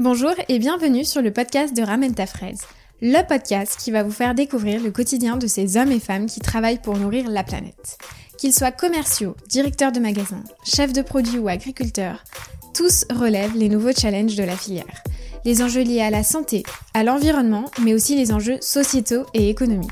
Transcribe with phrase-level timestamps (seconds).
[0.00, 2.62] Bonjour et bienvenue sur le podcast de Ramène ta fraise,
[3.02, 6.40] le podcast qui va vous faire découvrir le quotidien de ces hommes et femmes qui
[6.40, 7.98] travaillent pour nourrir la planète.
[8.38, 12.24] Qu'ils soient commerciaux, directeurs de magasins, chefs de produits ou agriculteurs,
[12.72, 15.02] tous relèvent les nouveaux challenges de la filière.
[15.44, 16.62] Les enjeux liés à la santé,
[16.94, 19.90] à l'environnement, mais aussi les enjeux sociétaux et économiques.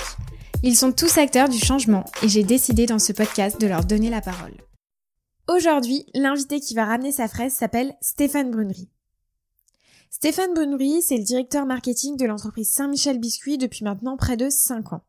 [0.62, 4.08] Ils sont tous acteurs du changement et j'ai décidé dans ce podcast de leur donner
[4.08, 4.56] la parole.
[5.48, 8.88] Aujourd'hui, l'invité qui va ramener sa fraise s'appelle Stéphane Brunery.
[10.10, 14.94] Stéphane Brunery, c'est le directeur marketing de l'entreprise Saint-Michel Biscuit depuis maintenant près de 5
[14.94, 15.02] ans.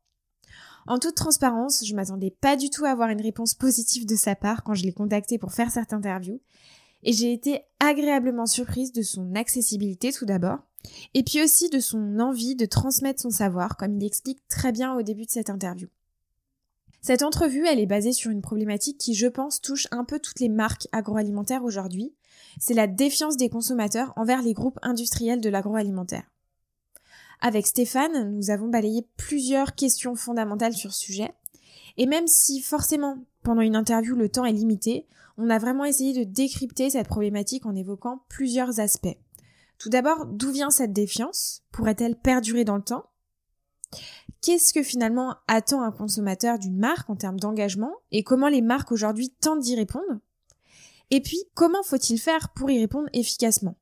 [0.88, 4.36] En toute transparence, je m'attendais pas du tout à avoir une réponse positive de sa
[4.36, 6.42] part quand je l'ai contacté pour faire cette interview,
[7.04, 10.60] et j'ai été agréablement surprise de son accessibilité tout d'abord,
[11.14, 14.96] et puis aussi de son envie de transmettre son savoir, comme il explique très bien
[14.96, 15.88] au début de cette interview.
[17.02, 20.42] Cette entrevue, elle est basée sur une problématique qui, je pense, touche un peu toutes
[20.42, 22.14] les marques agroalimentaires aujourd'hui.
[22.60, 26.30] C'est la défiance des consommateurs envers les groupes industriels de l'agroalimentaire.
[27.42, 31.34] Avec Stéphane, nous avons balayé plusieurs questions fondamentales sur ce sujet.
[31.96, 35.08] Et même si forcément, pendant une interview, le temps est limité,
[35.38, 39.18] on a vraiment essayé de décrypter cette problématique en évoquant plusieurs aspects.
[39.78, 41.64] Tout d'abord, d'où vient cette défiance?
[41.72, 43.06] Pourrait-elle perdurer dans le temps?
[44.42, 47.94] Qu'est-ce que finalement attend un consommateur d'une marque en termes d'engagement?
[48.12, 50.20] Et comment les marques aujourd'hui tentent d'y répondre?
[51.12, 53.76] Et puis, comment faut-il faire pour y répondre efficacement?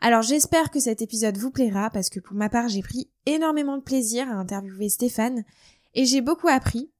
[0.00, 3.76] Alors j'espère que cet épisode vous plaira parce que pour ma part j'ai pris énormément
[3.78, 5.44] de plaisir à interviewer Stéphane
[5.94, 6.90] et j'ai beaucoup appris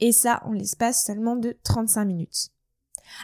[0.00, 2.48] et ça en l'espace seulement de 35 minutes.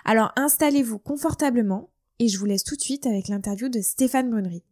[0.05, 4.65] Alors installez-vous confortablement et je vous laisse tout de suite avec l'interview de Stéphane Brunery.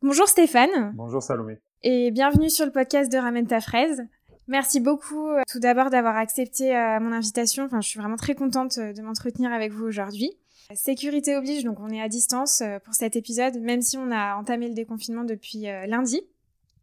[0.00, 0.92] Bonjour Stéphane.
[0.94, 4.06] Bonjour Salomé et bienvenue sur le podcast de Ramène ta fraise.
[4.48, 7.64] Merci beaucoup euh, tout d'abord d'avoir accepté euh, mon invitation.
[7.64, 10.32] Enfin, je suis vraiment très contente euh, de m'entretenir avec vous aujourd'hui.
[10.74, 14.68] Sécurité oblige, donc on est à distance pour cet épisode, même si on a entamé
[14.68, 16.22] le déconfinement depuis lundi.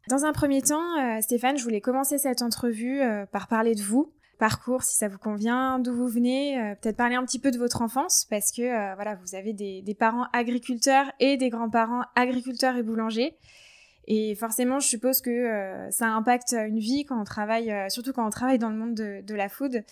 [0.10, 4.84] Dans un premier temps, Stéphane, je voulais commencer cette entrevue par parler de vous, parcours,
[4.84, 8.28] si ça vous convient, d'où vous venez, peut-être parler un petit peu de votre enfance,
[8.30, 13.38] parce que voilà, vous avez des, des parents agriculteurs et des grands-parents agriculteurs et boulangers.
[14.12, 18.12] Et forcément, je suppose que euh, ça impacte une vie quand on travaille, euh, surtout
[18.12, 19.84] quand on travaille dans le monde de, la food.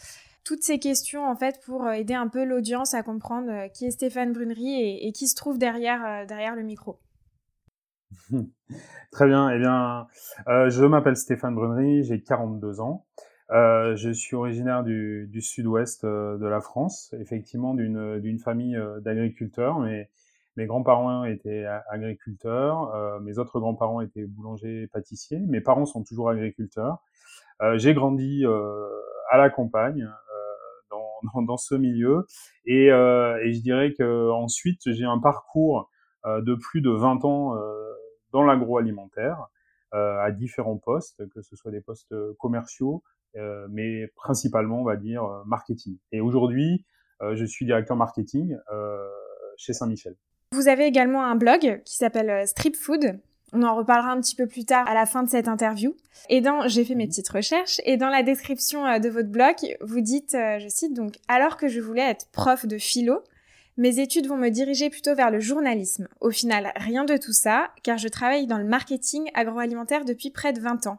[0.43, 3.91] Toutes ces questions, en fait, pour euh, aider un peu l'audience à comprendre qui est
[3.91, 6.99] Stéphane Brunery et, qui se trouve derrière, derrière le micro.
[9.11, 9.51] Très bien.
[9.51, 10.07] Eh bien,
[10.47, 13.05] je m'appelle Stéphane Brunery, j'ai 42 ans.
[13.51, 20.09] je suis originaire du, du sud-ouest de la France, effectivement d'une famille d'agriculteurs, mais
[20.57, 25.39] mes grands-parents étaient agriculteurs, euh, mes autres grands-parents étaient boulangers, pâtissiers.
[25.47, 26.97] Mes parents sont toujours agriculteurs.
[27.61, 28.89] Euh, j'ai grandi euh,
[29.29, 30.09] à la campagne,
[30.89, 32.25] dans, dans, dans, ce milieu,
[32.65, 35.91] et, et je dirais que ensuite j'ai un parcours
[36.25, 37.55] de plus de 20 ans
[38.31, 39.47] dans l'agroalimentaire,
[39.91, 43.03] à différents postes, que ce soit des postes commerciaux,
[43.69, 45.97] mais principalement, on va dire, marketing.
[46.11, 46.85] Et aujourd'hui,
[47.21, 48.57] je suis directeur marketing
[49.57, 50.15] chez Saint-Michel.
[50.57, 53.19] Vous avez également un blog qui s'appelle euh, Strip Food.
[53.53, 55.95] On en reparlera un petit peu plus tard à la fin de cette interview.
[56.29, 59.53] Et dans, j'ai fait mes petites recherches, et dans la description euh, de votre blog,
[59.81, 63.21] vous dites, euh, je cite donc, alors que je voulais être prof de philo,
[63.77, 66.07] mes études vont me diriger plutôt vers le journalisme.
[66.21, 70.53] Au final, rien de tout ça, car je travaille dans le marketing agroalimentaire depuis près
[70.53, 70.97] de 20 ans.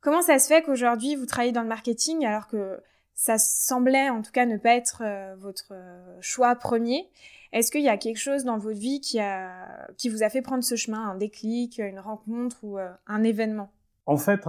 [0.00, 2.80] Comment ça se fait qu'aujourd'hui vous travaillez dans le marketing alors que
[3.20, 5.02] ça semblait en tout cas ne pas être
[5.38, 5.74] votre
[6.20, 7.08] choix premier
[7.52, 10.42] est-ce qu'il y a quelque chose dans votre vie qui, a, qui vous a fait
[10.42, 13.70] prendre ce chemin, un déclic, une rencontre ou euh, un événement?
[14.06, 14.46] En fait,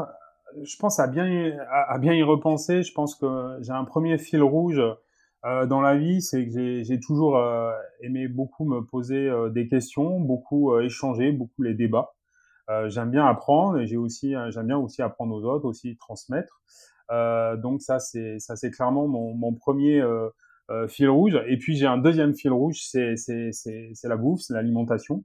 [0.61, 2.83] je pense à bien, y, à, bien y repenser.
[2.83, 4.81] Je pense que j'ai un premier fil rouge
[5.45, 7.71] euh, dans la vie, c'est que j'ai toujours euh,
[8.01, 12.13] aimé beaucoup me poser euh, des questions, beaucoup euh, échanger, beaucoup les débats.
[12.87, 16.61] j'aime bien apprendre et j'aime bien aussi apprendre aux autres, aussi transmettre.
[17.09, 21.37] Donc ça, c'est ça, c'est clairement mon, premier euh, fil rouge.
[21.47, 23.15] Et puis j'ai un deuxième fil rouge, c'est
[24.03, 25.23] la bouffe, c'est l'alimentation.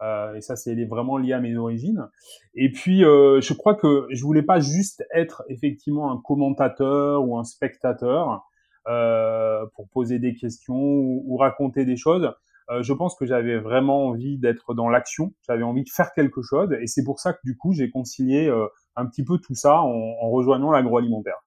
[0.00, 2.08] Euh, et ça, c'est vraiment lié à mes origines.
[2.54, 7.36] Et puis, euh, je crois que je voulais pas juste être effectivement un commentateur ou
[7.36, 8.44] un spectateur
[8.86, 12.32] euh, pour poser des questions ou, raconter des choses.
[12.70, 15.32] Euh, je pense que j'avais vraiment envie d'être dans l'action.
[15.46, 18.46] J'avais envie de faire quelque chose, et c'est pour ça que du coup, j'ai concilié
[18.48, 18.66] euh,
[18.98, 21.42] un petit peu tout ça en, en rejoignant l'agroalimentaire.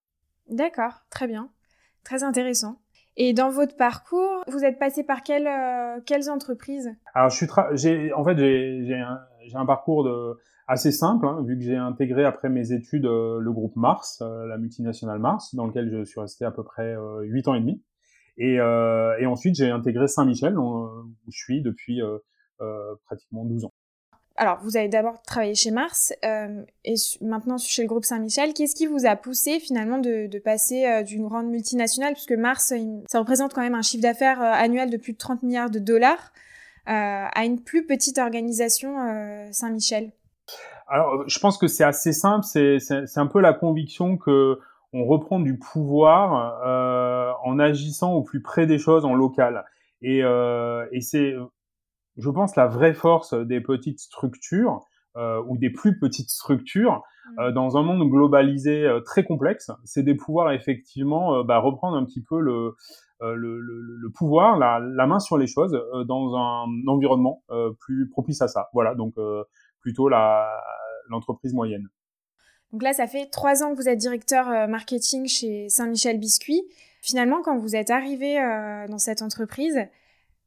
[0.49, 1.49] D'accord, très bien,
[2.03, 2.79] très intéressant.
[3.17, 6.89] Et dans votre parcours, vous êtes passé par quelles, euh, quelles entreprises?
[7.13, 9.19] Alors, je suis j'ai en fait j'ai un,
[9.53, 13.51] un parcours de assez simple, hein, vu que j'ai intégré après mes études euh, le
[13.51, 17.47] groupe Mars, euh, la multinationale Mars, dans lequel je suis resté à peu près huit
[17.47, 17.83] ans et demi.
[18.37, 20.89] Et, et ensuite, j'ai intégré Saint-Michel, où
[21.27, 22.01] je suis depuis
[23.05, 23.73] pratiquement 12 ans.
[24.41, 28.53] Alors, vous avez d'abord travaillé chez Mars et maintenant chez le groupe Saint-Michel.
[28.55, 32.73] Qu'est-ce qui vous a poussé finalement de, passer d'une grande multinationale, puisque Mars,
[33.07, 36.31] ça représente quand même un chiffre d'affaires annuel de plus de 30 milliards de dollars,
[36.87, 38.95] à une plus petite organisation
[39.51, 40.11] Saint-Michel
[40.91, 42.43] alors, je pense que c'est assez simple.
[42.43, 44.59] C'est un peu la conviction que
[44.91, 49.63] on reprend du pouvoir euh, en agissant au plus près des choses en local.
[50.03, 51.33] Euh, et c'est,
[52.21, 54.85] je pense, la vraie force des petites structures
[55.17, 57.03] euh, ou des plus petites structures
[57.37, 57.51] mmh.
[57.51, 62.39] dans un monde globalisé très complexe, c'est de pouvoir effectivement bah, reprendre un petit peu
[62.39, 62.75] le,
[63.21, 65.77] le, le, pouvoir, la, la, main sur les choses
[66.07, 67.43] dans un environnement
[67.79, 68.69] plus propice à ça.
[68.73, 69.15] Voilà, donc
[69.81, 70.09] plutôt
[71.09, 71.89] l'entreprise moyenne.
[72.71, 76.63] Donc là, ça fait trois ans que vous êtes directeur euh, marketing chez Saint-Michel Biscuit.
[77.01, 79.79] Finalement, quand vous êtes arrivé euh, dans cette entreprise,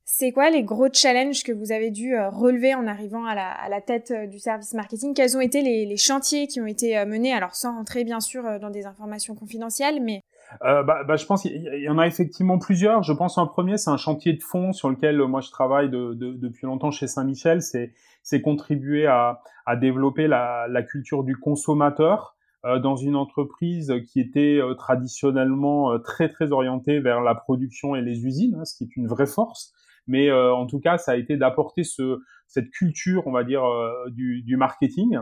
[0.04, 3.80] c'est quoi les gros challenges que vous avez dû euh, relever en arrivant à la,
[3.80, 5.14] tête du service marketing?
[5.14, 7.32] Quels ont été les, chantiers qui ont été menés?
[7.32, 10.22] Alors sans rentrer bien sûr dans des informations confidentielles, mais...
[10.60, 13.02] Bah, bah, je pense qu'il y en a effectivement plusieurs.
[13.02, 16.66] Je pense en premier, c'est un chantier de fond sur lequel moi je travaille depuis
[16.66, 17.60] longtemps chez Saint-Michel.
[17.60, 22.34] C'est contribuer à, à développer la, la, culture du consommateur
[22.64, 27.94] euh, dans une entreprise qui était euh, traditionnellement euh, très très orientée vers la production
[27.94, 29.74] et les usines, hein, ce qui est une vraie force.
[30.06, 33.62] Mais en tout cas, ça a été d'apporter ce, cette culture, on va dire,
[34.08, 35.18] du, du, marketing.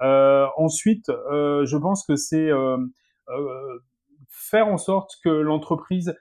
[0.00, 2.50] ensuite, je pense que c'est
[4.28, 6.14] faire en sorte que l'entreprise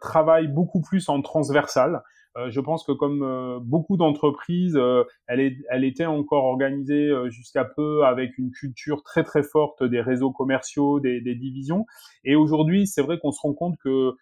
[0.00, 2.02] travaille beaucoup plus en transversal.
[2.38, 7.10] Euh, je pense que comme euh, beaucoup d'entreprises, euh, elle, est, elle était encore organisée
[7.30, 11.86] jusqu'à peu avec une culture très très forte des réseaux commerciaux, des, des divisions.
[12.24, 14.12] Et aujourd'hui, c'est vrai qu'on se rend compte que,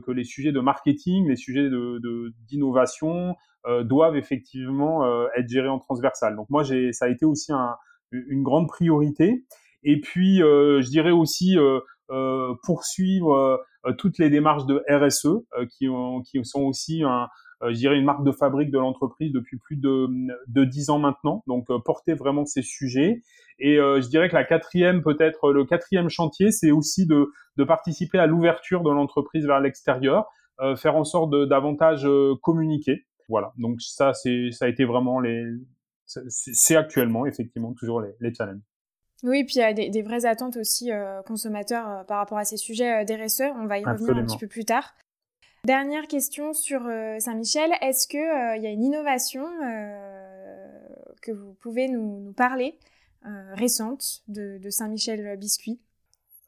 [0.00, 3.36] que, les sujets de marketing, les sujets de d'innovation
[3.82, 6.36] doivent effectivement être gérés en transversal.
[6.36, 7.76] Donc moi, ça a été aussi un,
[8.12, 9.44] une grande priorité.
[9.82, 11.56] Et puis, je dirais aussi
[12.62, 13.64] poursuivre
[13.98, 17.26] toutes les démarches de RSE qui, ont, qui sont aussi un, euh,
[17.62, 20.08] je dirais une marque de fabrique de l'entreprise depuis plus de
[20.46, 21.42] de dix ans maintenant.
[21.46, 23.22] Donc euh, porter vraiment ces sujets.
[23.58, 27.64] Et euh, je dirais que la quatrième, peut-être le quatrième chantier, c'est aussi de de
[27.64, 30.26] participer à l'ouverture de l'entreprise vers l'extérieur,
[30.76, 32.08] faire en sorte de davantage
[32.42, 33.06] communiquer.
[33.28, 33.52] Voilà.
[33.58, 35.44] Donc ça, c'est ça a été vraiment les
[36.06, 38.60] c'est actuellement effectivement toujours les, les challenges.
[39.24, 40.90] Oui, puis il y a des, des vraies attentes aussi
[41.26, 44.64] consommateurs par rapport à ces sujets euh, On va y revenir un petit peu plus
[44.66, 44.94] tard.
[45.64, 47.70] Dernière question sur euh, Saint-Michel.
[47.80, 49.96] Est-ce qu'il euh, y a une innovation euh,
[51.22, 52.78] que vous pouvez nous, parler
[53.54, 55.80] récente de, Saint-Michel Biscuit?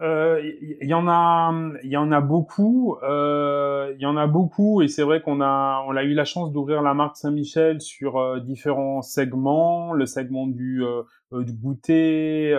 [0.03, 1.51] Il y en a,
[1.83, 5.83] il y en a beaucoup, il y en a beaucoup, et c'est vrai qu'on a,
[5.89, 10.85] on a eu la chance d'ouvrir la marque Saint-Michel sur différents segments, le segment du,
[11.33, 12.55] goûter,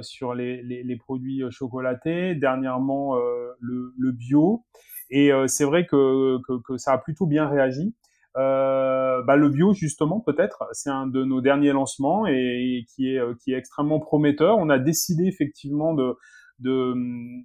[0.00, 3.14] sur les, produits chocolatés, dernièrement
[3.60, 4.64] le bio.
[5.10, 7.94] Et euh, c'est vrai que, que, que, ça a plutôt bien réagi.
[8.36, 13.38] Euh, bah, le bio justement peut-être c'est un de nos derniers lancements et, qui est
[13.38, 16.18] qui est extrêmement prometteur on a décidé effectivement de
[16.58, 16.92] de,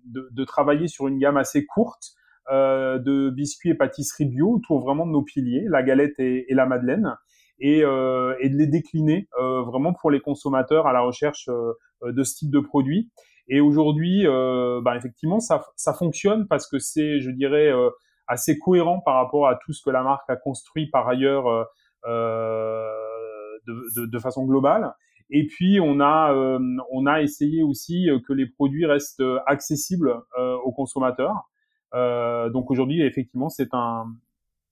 [0.05, 2.11] de, de travailler sur une gamme assez courte
[2.51, 6.65] euh, de biscuits et pâtisseries bio autour vraiment de nos piliers la galette et, la
[6.65, 7.15] madeleine
[7.59, 12.11] et, euh, et de les décliner euh, vraiment pour les consommateurs à la recherche euh,
[12.11, 13.11] de ce type de produits
[13.51, 15.61] et aujourd'hui, euh, bah, effectivement, ça,
[15.93, 17.89] fonctionne parce que c'est, je dirais, euh,
[18.25, 21.67] assez cohérent par rapport à tout ce que la marque a construit par ailleurs
[22.07, 22.87] euh,
[23.67, 24.93] de, façon globale.
[25.29, 26.33] Et puis on a
[26.91, 31.49] on a essayé aussi que les produits restent accessibles aux consommateurs.
[31.93, 34.05] donc aujourd'hui, effectivement, c'est un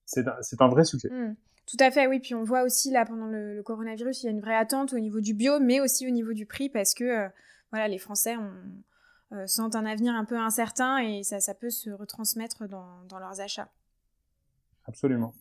[0.06, 0.26] c'est
[0.62, 1.10] un, vrai succès.
[1.10, 1.36] Mmh.
[1.70, 2.20] Tout à fait, oui.
[2.20, 4.94] Puis on voit aussi là pendant le, le, coronavirus, il y a une vraie attente
[4.94, 7.30] au niveau du bio, mais aussi au niveau du prix parce que
[7.72, 8.36] voilà, les Français
[9.32, 13.20] euh, sentent un avenir un peu incertain et ça, ça peut se retransmettre dans, dans
[13.20, 13.70] leurs achats.
[14.86, 15.34] Absolument.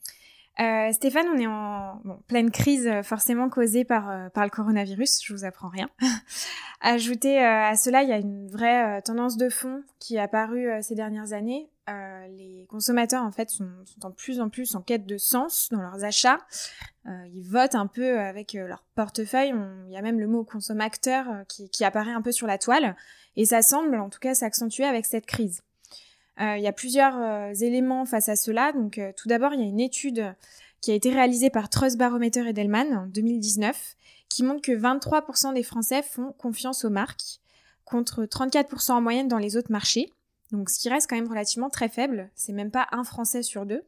[0.60, 5.32] Euh, Stéphane, on est en pleine crise forcément causée par, euh, par le coronavirus, je
[5.32, 5.88] vous apprends rien.
[6.80, 10.94] Ajouté à cela, il y a une vraie tendance de fond qui est apparue ces
[10.94, 11.68] dernières années.
[11.88, 15.80] les consommateurs en fait sont, sont, en plus en plus en quête de sens dans
[15.80, 16.38] leurs achats.
[17.06, 19.52] ils votent un peu avec leur portefeuille.
[19.86, 22.94] il y a même le mot consommateur qui, qui apparaît un peu sur la toile.
[23.34, 25.62] Et ça semble en tout cas s'accentuer avec cette crise.
[26.40, 28.72] Euh, il y a plusieurs euh, éléments face à cela.
[28.72, 30.34] Donc, euh, tout d'abord, il y a une étude
[30.80, 33.96] qui a été réalisée par Trust Barometer et Delman en 2019
[34.28, 37.40] qui montre que 23% des Français font confiance aux marques
[37.84, 40.12] contre 34% en moyenne dans les autres marchés.
[40.52, 42.30] Donc, ce qui reste quand même relativement très faible.
[42.36, 43.82] C'est même pas un Français sur deux.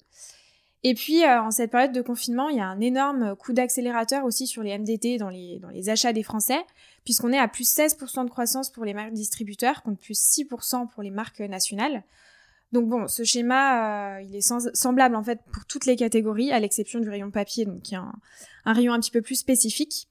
[0.82, 4.46] Et puis, en cette période de confinement, il y a un énorme coup d'accélérateur aussi
[4.46, 6.64] sur les MDT dans les, dans les achats des Français,
[7.04, 11.02] puisqu'on est à plus 16% de croissance pour les marques distributeurs, contre plus 6% pour
[11.02, 12.02] les marques nationales.
[12.72, 16.60] Donc bon, ce schéma, euh, il est semblable en fait pour toutes les catégories, à
[16.60, 18.12] l'exception du rayon papier, donc qui est un,
[18.64, 20.08] rayon un petit peu plus spécifique.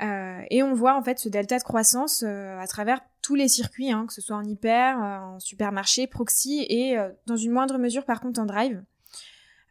[0.00, 3.48] Euh, et on voit en fait ce delta de croissance euh, à travers tous les
[3.48, 8.04] circuits, hein, que ce soit en hyper, en supermarché, proxy et dans une moindre mesure
[8.04, 8.82] par contre en drive.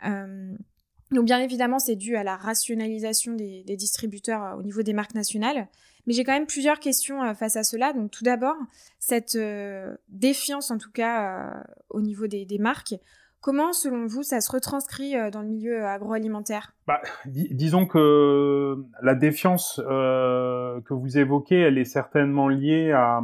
[0.03, 5.15] donc bien évidemment, c'est dû à la rationalisation des, des distributeurs au niveau des marques
[5.15, 5.69] nationales,
[6.07, 7.93] mais j'ai quand même plusieurs questions euh, face à cela.
[7.93, 8.55] Donc tout d'abord,
[8.97, 12.95] cette euh, défiance en tout cas euh, au niveau des, marques,
[13.39, 16.73] Comment, selon vous, ça se retranscrit dans le milieu agroalimentaire?
[16.87, 23.21] Bah, Disons que la défiance que vous évoquez, elle est certainement liée à,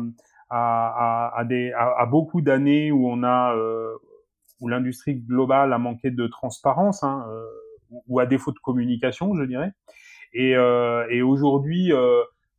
[0.52, 3.56] à, des, à beaucoup d'années où on a
[4.62, 7.26] où l'industrie globale a manqué de transparence hein,
[8.08, 9.72] ou à défaut de communication, je dirais.
[10.34, 11.92] Et, et aujourd'hui,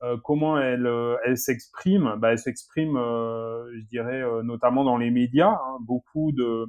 [0.04, 5.10] euh, comment elle, euh, elle s'exprime bah, Elle s'exprime, euh, je dirais, notamment dans les
[5.10, 6.66] médias, hein, beaucoup de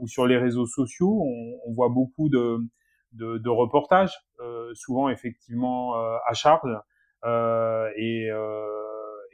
[0.00, 1.22] ou sur les réseaux sociaux,
[1.66, 2.58] on, voit beaucoup de,
[3.48, 4.18] reportages,
[4.72, 6.74] souvent effectivement à charge,
[7.96, 8.30] et,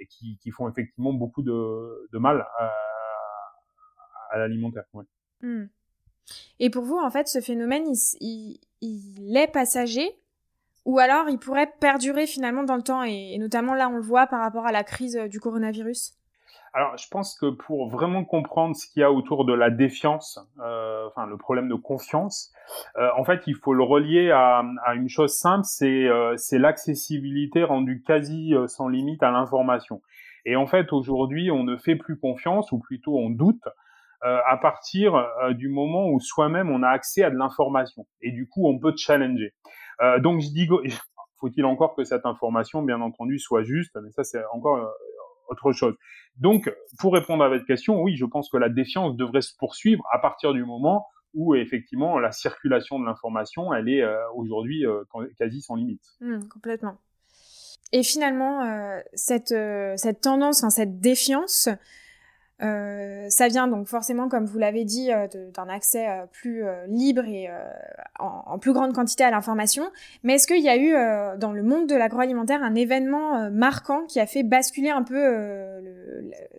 [0.09, 4.83] qui, font effectivement beaucoup de, mal à, l'alimentaire.
[5.41, 5.67] Hmm.
[6.59, 7.85] Et pour vous, en fait, ce phénomène,
[8.21, 10.19] il est passager
[10.85, 14.27] ou alors il pourrait perdurer finalement dans le temps et, notamment là on le voit
[14.27, 16.13] par rapport à la crise euh, du coronavirus
[16.77, 20.41] alors, je pense que pour vraiment comprendre ce qu'il y a autour de la défiance,
[20.59, 22.53] euh, enfin le problème de confiance,
[22.97, 24.65] euh, en fait, il faut le relier à,
[24.97, 30.03] une chose simple, c'est l'accessibilité rendue quasi sans limite à l'information.
[30.47, 33.69] Et en fait, aujourd'hui, on ne fait plus confiance, ou plutôt on doute,
[34.23, 38.05] à partir du moment où soi-même on a accès à de l'information.
[38.21, 39.55] Et du coup, on peut challenger.
[40.01, 40.69] Euh, donc je dis,
[41.41, 44.89] faut-il encore que cette information, bien entendu, soit juste, mais ça c'est encore euh,
[45.49, 45.95] autre chose.
[46.37, 50.03] Donc, pour répondre à votre question, oui, je pense que la défiance devrait se poursuivre
[50.11, 54.85] à partir du moment où effectivement la circulation de l'information, elle est euh, aujourd'hui
[55.37, 56.03] quasi sans limite.
[56.21, 56.97] Mmh, complètement.
[57.93, 59.55] Et finalement, cette,
[59.97, 61.69] cette tendance, cette défiance,
[62.63, 67.25] euh, ça vient donc forcément, comme vous l'avez dit, euh, d'un accès euh, plus libre
[67.25, 67.49] et
[68.19, 69.91] en, plus grande quantité à l'information.
[70.23, 70.93] Mais est-ce qu'il y a eu
[71.39, 75.21] dans le monde de l'agroalimentaire un événement marquant qui a fait basculer un peu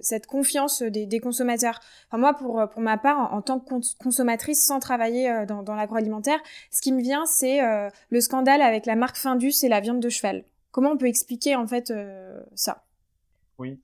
[0.02, 1.80] cette confiance des, consommateurs?
[2.10, 6.40] Enfin, Moi, pour, ma part, en, tant que consommatrice sans travailler dans, dans l'agroalimentaire,
[6.72, 7.62] ce qui me vient, c'est
[8.10, 10.44] le scandale avec la marque Findus et la viande de cheval.
[10.72, 11.94] Comment on peut expliquer en fait
[12.54, 12.84] ça?
[13.58, 13.80] Oui,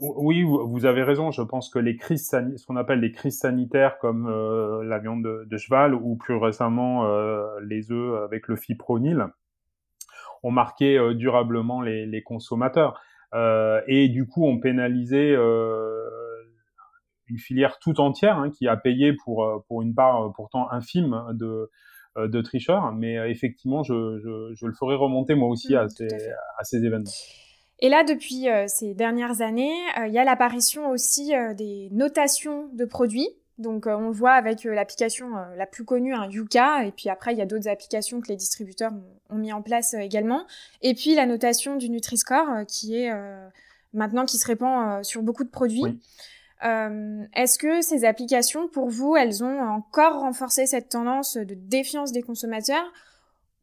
[0.00, 1.30] oui, vous avez raison.
[1.30, 5.22] Je pense que les crises, ce qu'on appelle les crises sanitaires, comme euh, la viande
[5.22, 9.26] de, cheval ou plus récemment euh, les œufs avec le fipronil,
[10.42, 13.00] ont marqué durablement les, consommateurs
[13.34, 15.34] et du coup ont pénalisé
[17.26, 21.70] une filière tout entière hein, qui a payé pour pour une part pourtant infime de
[22.16, 22.92] de tricheurs.
[22.92, 25.88] Mais effectivement, je, le ferai remonter moi aussi mmh,
[26.58, 27.10] à ces événements.
[27.80, 31.88] Et là, depuis euh, ces dernières années, euh, il y a l'apparition aussi euh, des
[31.92, 33.28] notations de produits.
[33.58, 37.38] Donc, on le voit avec l'application la plus connue, un Yuka, et puis après, il
[37.38, 38.92] y a d'autres applications que les distributeurs
[39.30, 40.46] ont, mis en place également.
[40.80, 43.12] Et puis, la notation du Nutri-Score, qui est
[43.92, 45.98] maintenant qui se répand sur beaucoup de produits.
[46.62, 52.22] Est-ce que ces applications, pour vous, elles ont encore renforcé cette tendance de défiance des
[52.22, 52.92] consommateurs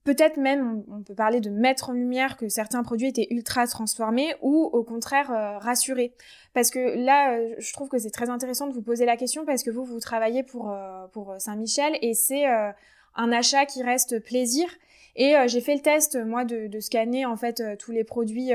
[0.06, 4.36] Peut-être même, on peut parler de mettre en lumière que certains produits étaient ultra transformés
[4.44, 6.14] ou au contraire euh, rassurés.
[6.54, 9.46] Parce que là, euh, je trouve que c'est très intéressant de vous poser la question
[9.46, 14.24] parce que vous, vous travaillez pour, euh, pour Saint-Michel et c'est un achat qui reste
[14.24, 14.68] plaisir.
[15.16, 18.52] Et j'ai fait le test, moi, de, de scanner en fait tous les produits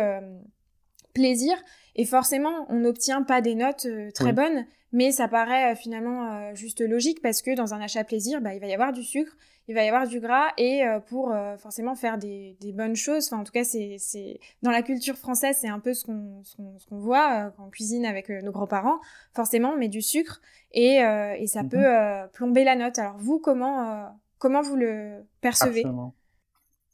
[1.14, 1.57] plaisir.
[1.97, 7.23] Et forcément, on n'obtient pas des notes très bonnes, mais ça paraît finalement juste logique
[7.23, 9.37] parce que dans un achat plaisir, bah, il va y avoir du sucre,
[9.69, 13.29] il va y avoir du gras et euh, pour euh, forcément faire des, bonnes choses,
[13.29, 16.57] enfin en tout cas c'est dans la culture française c'est un peu ce qu'on ce
[16.57, 19.00] qu'on voit euh, quand on cuisine avec nos grands-parents,
[19.33, 20.40] forcément on met du sucre
[20.73, 21.69] et, et ça mhm.
[21.69, 22.99] peut plomber la note.
[22.99, 25.85] Alors vous comment comment vous le percevez?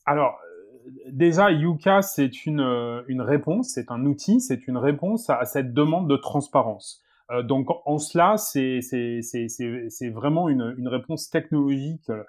[0.05, 0.39] Alors
[1.11, 2.61] déjà Yuka c'est une
[3.09, 7.03] une réponse, c'est un outil, c'est une réponse à, cette demande de transparence.
[7.45, 12.23] donc en cela, c'est c'est vraiment une, une réponse technologique euh,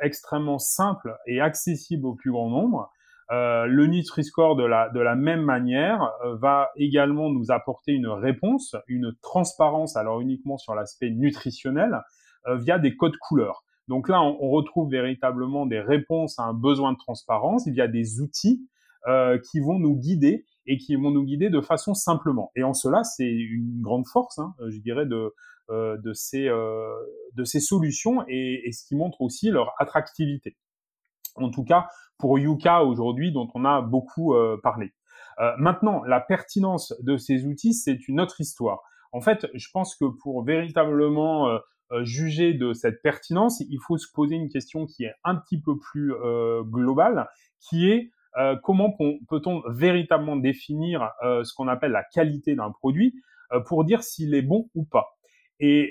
[0.00, 2.90] extrêmement simple et accessible au plus grand nombre.
[3.32, 8.06] Euh, le Nutri-Score de la, de la même manière euh, va également nous apporter une
[8.06, 12.02] réponse, une transparence, alors uniquement sur l'aspect nutritionnel,
[12.48, 13.64] via des codes couleurs.
[13.88, 17.66] Donc là, on, retrouve véritablement des réponses à un besoin de transparence.
[17.66, 18.68] Il y a des outils
[19.08, 22.50] euh, qui vont nous guider et qui vont nous guider de façon simplement.
[22.56, 25.32] Et en cela, c'est une grande force, hein, je dirais, de,
[25.70, 25.96] euh,
[26.34, 30.56] euh, ces solutions et, ce qui montre aussi leur attractivité.
[31.34, 34.92] En tout cas, pour Yuka aujourd'hui, dont on a beaucoup euh, parlé.
[35.58, 38.80] Maintenant, la pertinence de ces outils, c'est une autre histoire.
[39.12, 41.58] En fait, je pense que pour véritablement
[42.04, 45.78] juger de cette pertinence, il faut se poser une question qui est un petit peu
[45.78, 46.14] plus
[46.64, 47.28] globale,
[47.60, 48.12] qui est
[48.62, 48.96] comment
[49.28, 53.14] peut-on véritablement définir ce qu'on appelle la qualité d'un produit
[53.66, 55.16] pour dire s'il est bon ou pas?
[55.58, 55.90] Et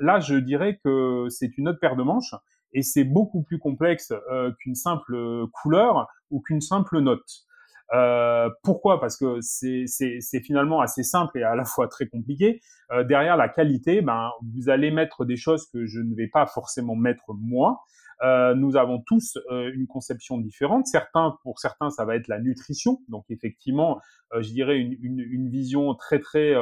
[0.00, 2.34] là, je dirais que c'est une autre paire de manches
[2.74, 7.46] et c'est beaucoup plus complexe euh, qu'une simple couleur ou qu'une simple note.
[7.92, 9.00] Euh, pourquoi?
[9.00, 12.60] Parce que c'est finalement assez simple et à la fois très compliqué.
[12.90, 16.46] Euh, derrière la qualité, ben, vous allez mettre des choses que je ne vais pas
[16.46, 17.82] forcément mettre moi.
[18.22, 20.86] Euh, nous avons tous euh, une conception différente.
[20.86, 23.00] Certains, pour certains, ça va être la nutrition.
[23.08, 24.00] Donc effectivement,
[24.32, 26.54] euh, je dirais une, une, une, vision très très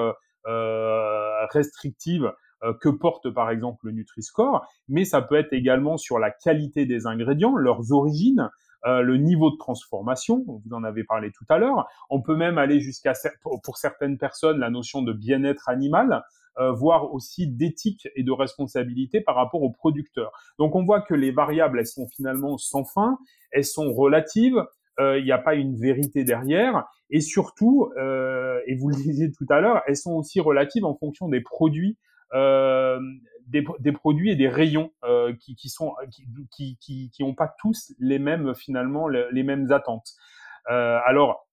[1.53, 2.33] restrictive
[2.65, 6.87] euh, que porte par exemple le Nutri-Score, mais ça peut être également sur la qualité
[6.87, 8.51] des ingrédients, leurs origines,
[8.87, 11.89] euh, le niveau de transformation, vous en avez parlé tout à l'heure.
[12.09, 16.21] On peut même aller jusqu'à, pour certaines personnes, la notion de bien-être animal, euh,
[16.59, 20.33] voire aussi d'éthique et de responsabilité par rapport aux producteurs.
[20.59, 23.19] Donc on voit que les variables, elles sont finalement sans fin,
[23.53, 24.63] elles sont relatives,
[24.99, 29.61] il n'y a pas une vérité derrière, et surtout, et vous le disiez tout à
[29.61, 31.97] l'heure, elles sont aussi relatives en fonction des produits
[32.35, 33.01] euh,
[33.49, 37.93] des, produits et des rayons euh, qui, qui sont qui, qui, qui, ont pas tous
[37.99, 40.15] les mêmes finalement les, mêmes attentes.
[40.71, 41.47] Euh, alors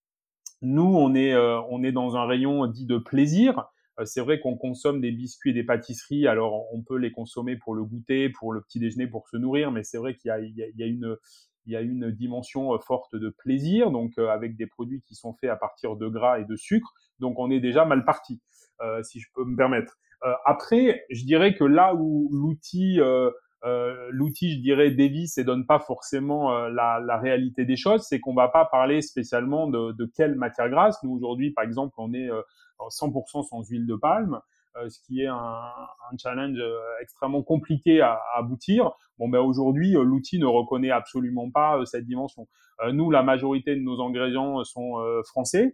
[0.61, 3.65] nous on est on est dans un rayon dit de plaisir.
[4.05, 7.75] C'est vrai qu'on consomme des biscuits et des pâtisseries, alors on peut les consommer pour
[7.75, 10.73] le goûter, pour le petit déjeuner, pour se nourrir, mais c'est vrai qu'il y, y,
[10.77, 11.17] y a, une
[11.65, 15.49] il y a une dimension forte de plaisir, donc avec des produits qui sont faits
[15.49, 18.41] à partir de gras et de sucre, donc on est déjà mal parti,
[18.81, 19.97] euh, si je peux me permettre.
[20.25, 23.31] Euh, après, je dirais que là où l'outil euh, euh,
[23.63, 28.33] l'outil, je dirais, dévisse et donne pas forcément la, la, réalité des choses, c'est qu'on
[28.33, 31.01] va pas parler spécialement de, de quelle matière grasse.
[31.03, 32.29] Nous aujourd'hui, par exemple, on est
[32.79, 34.39] 100% sans huile de palme,
[34.87, 36.57] ce qui est un, un challenge
[37.01, 38.91] extrêmement compliqué à, à aboutir.
[39.17, 42.47] Bon, ben aujourd'hui, l'outil ne reconnaît absolument pas cette dimension.
[42.93, 45.73] nous, la majorité de nos ingrédients sont français.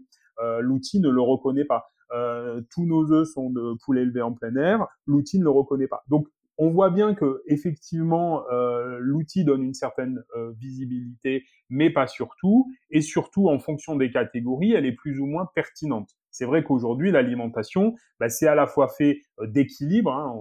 [0.59, 1.91] l'outil ne le reconnaît pas.
[2.11, 5.87] Euh, tous nos œufs sont de poulet élevé en plein air, l'outil ne le reconnaît
[5.87, 6.03] pas.
[6.07, 12.07] Donc on voit bien que effectivement euh, l'outil donne une certaine euh, visibilité, mais pas
[12.07, 16.09] surtout, et surtout en fonction des catégories, elle est plus ou moins pertinente.
[16.31, 20.35] C'est vrai qu'aujourd'hui l'alimentation, bah, c'est à la fois fait d'équilibre, hein,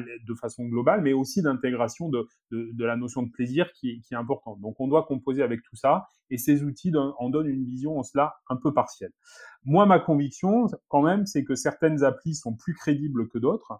[0.00, 4.16] de façon globale, mais aussi d'intégration de, de, la notion de plaisir qui, qui, est
[4.16, 4.60] importante.
[4.60, 8.02] Donc on doit composer avec tout ça, et ces outils en donnent une vision en
[8.02, 9.12] cela un peu partielle.
[9.64, 13.76] Moi, ma conviction, quand même, c'est que certaines applis sont plus crédibles que d'autres, euh,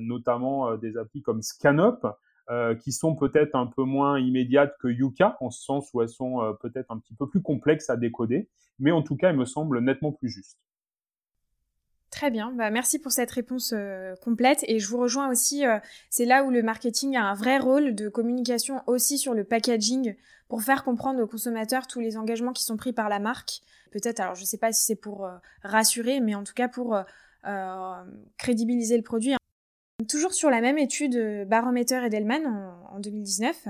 [0.00, 2.06] notamment euh, des applis comme ScanUp,
[2.50, 6.08] euh, qui sont peut-être un peu moins immédiates que Yuka, en ce sens où elles
[6.08, 9.36] sont euh, peut-être un petit peu plus complexes à décoder, mais en tout cas, elles
[9.36, 10.58] me semblent nettement plus justes.
[12.10, 15.78] Très bien, bah, merci pour cette réponse euh, complète et je vous rejoins aussi, euh,
[16.08, 20.16] c'est là où le marketing a un vrai rôle de communication aussi sur le packaging
[20.48, 23.60] pour faire comprendre aux consommateurs tous les engagements qui sont pris par la marque.
[23.92, 26.68] Peut-être, alors je ne sais pas si c'est pour euh, rassurer, mais en tout cas
[26.68, 26.98] pour
[28.36, 29.34] crédibiliser le produit.
[30.08, 33.68] Toujours sur la même étude Barometer et Delman en, en 2019,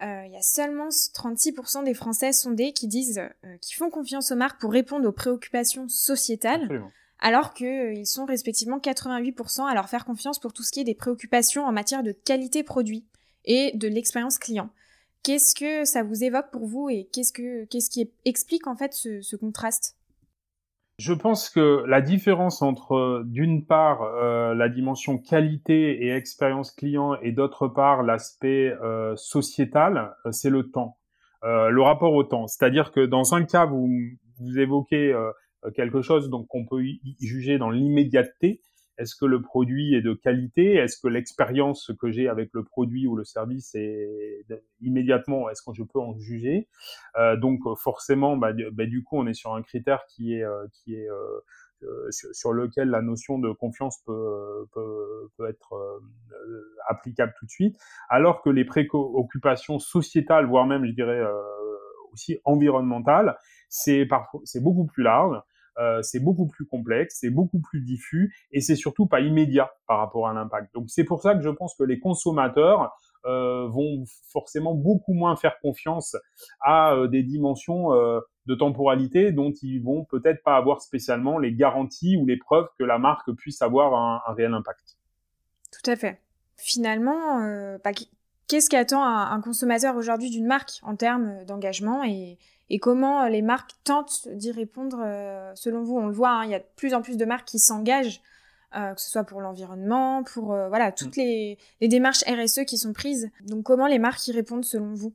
[0.00, 3.22] il y a seulement 36% des Français sondés qui disent
[3.60, 6.82] qui font confiance aux marques pour répondre aux préoccupations sociétales
[7.22, 10.84] alors qu'ils euh, sont respectivement 88% à leur faire confiance pour tout ce qui est
[10.84, 13.06] des préoccupations en matière de qualité produit
[13.44, 14.70] et de l'expérience client.
[15.22, 18.92] Qu'est-ce que ça vous évoque pour vous et qu'est-ce, que, qu'est-ce qui explique en fait
[18.92, 19.96] ce, contraste?
[21.02, 27.16] Je pense que la différence entre, d'une part, euh, la dimension qualité et expérience client
[27.22, 30.98] et d'autre part, l'aspect euh, sociétal, c'est le temps,
[31.42, 32.46] le rapport au temps.
[32.46, 33.88] C'est-à-dire que dans un cas, vous,
[34.38, 35.30] vous évoquez euh,
[35.74, 36.82] quelque chose donc qu'on peut
[37.20, 38.60] juger dans l'immédiateté.
[38.98, 40.74] Est-ce que le produit est de qualité?
[40.74, 44.44] Est-ce que l'expérience que j'ai avec le produit ou le service est
[44.80, 46.68] immédiatement Est-ce que je peux en juger?
[47.16, 50.66] Euh, Donc forcément, bah, bah, du coup, on est sur un critère qui est euh,
[50.72, 56.00] qui est euh, sur, lequel la notion de confiance peut, peut, peut être
[56.88, 57.76] applicable tout de suite,
[58.08, 61.20] alors que les préoccupations sociétales, voire même, je dirais,
[62.12, 63.36] aussi environnementales,
[63.68, 64.06] c'est
[64.60, 65.42] beaucoup plus large.
[66.02, 70.28] C'est beaucoup plus complexe, c'est beaucoup plus diffus et c'est surtout pas immédiat par rapport
[70.28, 70.72] à l'impact.
[70.74, 75.36] Donc c'est pour ça que je pense que les consommateurs euh, vont forcément beaucoup moins
[75.36, 76.16] faire confiance
[76.60, 81.54] à euh, des dimensions euh, de temporalité dont ils vont peut-être pas avoir spécialement les
[81.54, 84.98] garanties ou les preuves que la marque puisse avoir un, réel impact.
[85.70, 86.20] Tout à fait.
[86.56, 87.38] Finalement,
[87.84, 87.92] bah,
[88.48, 92.38] qu'est-ce qu'attend un, consommateur aujourd'hui d'une marque en termes d'engagement et,
[92.78, 94.98] comment les marques tentent d'y répondre
[95.54, 95.96] selon vous?
[95.98, 98.22] On le voit, hein, il y a de plus en plus de marques qui s'engagent
[98.74, 101.20] euh, que ce soit pour l'environnement, pour euh, voilà toutes mm.
[101.20, 103.30] les, les, démarches RSE qui sont prises.
[103.46, 105.12] Donc comment les marques y répondent selon vous?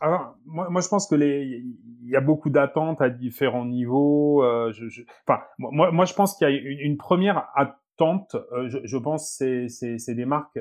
[0.00, 4.44] Alors, moi, moi, je pense que il y a beaucoup d'attentes à différents niveaux.
[4.44, 8.36] Euh, je, je, enfin, moi, moi, je pense qu'il y a une, une première attente.
[8.52, 10.60] Euh, je, je, pense c'est des marques,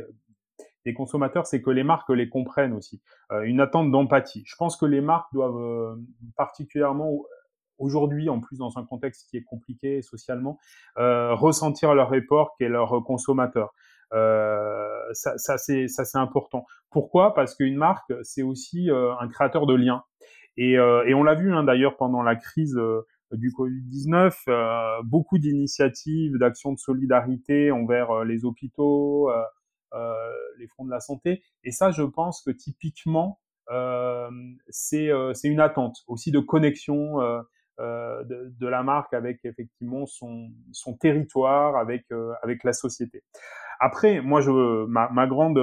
[0.90, 3.02] des consommateurs, c'est que les marques les comprennent aussi.
[3.32, 4.44] Euh, une attente d'empathie.
[4.46, 5.98] Je pense que les marques doivent
[6.36, 7.24] particulièrement
[7.80, 10.60] aujourd'hui, en plus dans un contexte qui est compliqué socialement,
[10.98, 13.74] euh, ressentir leur report et leurs consommateurs.
[14.14, 16.66] Euh, ça, ça c'est important.
[16.90, 17.34] Pourquoi?
[17.34, 20.04] Parce qu'une marque, c'est aussi euh, un créateur de liens.
[20.58, 26.38] Et, euh, on l'a vu hein, d'ailleurs pendant la crise euh, du Covid-19, beaucoup d'initiatives,
[26.40, 29.30] d'actions de solidarité envers les hôpitaux,
[30.58, 31.44] les fonds de la santé.
[31.64, 33.40] Et ça, je pense que typiquement,
[34.70, 37.20] c'est c'est une attente aussi de connexion.
[37.80, 43.24] Euh, de, de, la marque avec effectivement son, son territoire, avec, euh, avec la société.
[43.80, 45.58] Après, moi, je, ma, ma grande,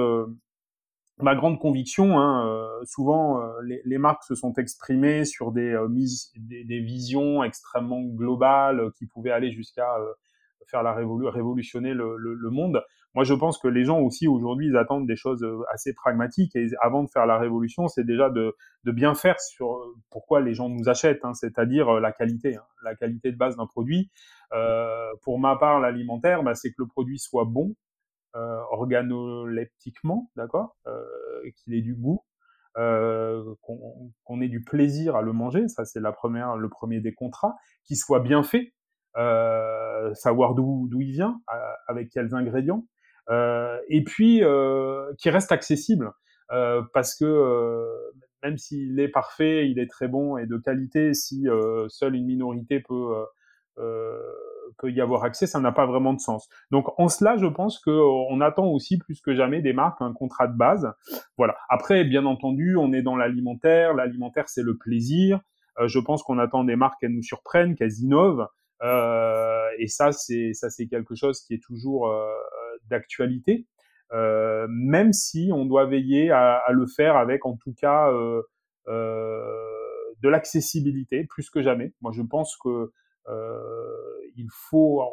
[1.19, 5.77] ma grande conviction, hein, euh, souvent les, les, marques se sont exprimées sur des,
[6.37, 9.95] des, des, visions extrêmement globales qui pouvaient aller jusqu'à
[10.65, 12.83] faire la révolu révolutionner le, le, le, monde.
[13.15, 16.55] Moi, je pense que les gens aussi aujourd'hui, ils attendent des choses euh, assez pragmatiques.
[16.55, 20.39] Et avant de faire la révolution, c'est déjà de, de, bien faire sur euh, pourquoi
[20.39, 23.65] les gens nous achètent, hein, c'est-à-dire euh, la qualité, hein, la qualité de base d'un
[23.65, 24.11] produit.
[24.53, 27.75] Euh, pour ma part, l'alimentaire, bah, c'est que le produit soit bon,
[28.35, 31.01] euh, organoleptiquement, d'accord, euh,
[31.55, 32.21] qu'il ait du goût,
[32.77, 37.13] euh, qu'on ait du plaisir à le manger, ça c'est la première, le premier des
[37.13, 38.73] contrats, qu'il soit bien fait,
[39.17, 41.41] euh, savoir d'où d'où il vient,
[41.87, 42.85] avec quels ingrédients,
[43.29, 46.11] et puis euh, qui reste accessible
[46.51, 47.85] euh, parce que
[48.43, 51.47] même s'il est parfait, il est très bon et de qualité, si
[51.89, 53.13] seule une minorité peut
[54.77, 56.49] peut y avoir accès, ça n'a pas vraiment de sens.
[56.71, 60.47] Donc en cela, je pense qu'on attend aussi plus que jamais des marques un contrat
[60.47, 60.91] de base.
[61.37, 61.55] Voilà.
[61.69, 63.93] Après, bien entendu, on est dans l'alimentaire.
[63.93, 65.39] L'alimentaire, c'est le plaisir.
[65.83, 68.47] je pense qu'on attend des marques qu'elles nous surprennent, qu'elles innovent.
[68.83, 72.11] Euh, et ça, c'est ça, c'est quelque chose qui est toujours
[72.85, 73.65] d'actualité,
[74.13, 78.41] euh, même si on doit veiller à, le faire avec en tout cas euh,
[78.87, 79.41] euh,
[80.21, 81.93] de l'accessibilité plus que jamais.
[82.01, 82.91] Moi, je pense que
[84.35, 85.03] il faut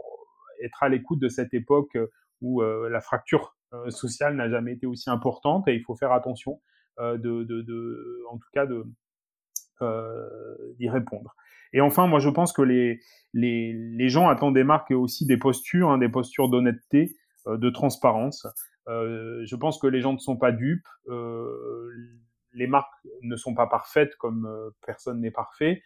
[0.63, 1.99] être à l'écoute de cette époque
[2.41, 3.57] où la fracture
[3.89, 6.61] sociale n'a jamais été aussi importante et il faut faire attention
[6.99, 8.67] de, en tout cas
[10.79, 11.35] d'y répondre.
[11.73, 13.01] Et enfin, moi, je pense que les,
[13.33, 17.71] les, les gens attendent des marques et aussi des postures, hein, des postures d'honnêteté, de
[17.71, 18.47] transparence.
[18.89, 20.87] Euh, je pense que les gens ne sont pas dupes.
[21.09, 21.91] Euh,
[22.53, 24.49] les marques ne sont pas parfaites comme
[24.87, 25.83] personne n'est parfait,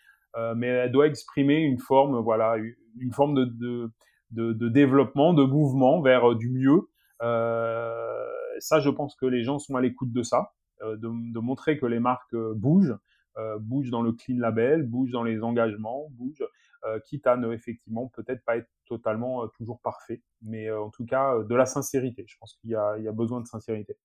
[0.54, 2.56] mais elle doit exprimer une forme, voilà,
[3.00, 6.90] une forme de, développement, de mouvement vers du mieux.
[7.22, 8.26] Euh,
[8.58, 12.00] ça, je pense que les gens sont à l'écoute de ça, de, montrer que les
[12.00, 12.98] marques bougent,
[13.38, 16.44] euh, bougent dans le clean label, bougent dans les engagements, bougent.
[16.84, 20.90] Euh, quitte à ne effectivement peut-être pas être totalement euh, toujours parfait, mais euh, en
[20.90, 22.24] tout cas de la sincérité.
[22.28, 23.96] Je pense qu'il y, a, besoin de sincérité.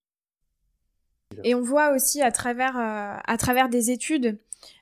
[1.44, 4.40] Et on voit aussi à travers, à travers des études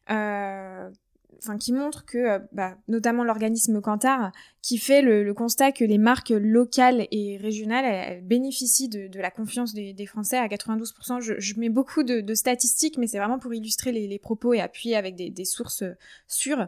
[0.08, 6.30] enfin qui montrent que, bah, notamment l'organisme Kantar, qui fait le, constat que les marques
[6.30, 11.20] locales et régionales bénéficient de, la confiance des, Français à 92%.
[11.20, 15.16] Je, mets beaucoup de, statistiques, mais c'est vraiment pour illustrer les, propos et appuyer avec
[15.16, 15.84] des sources
[16.28, 16.68] sûres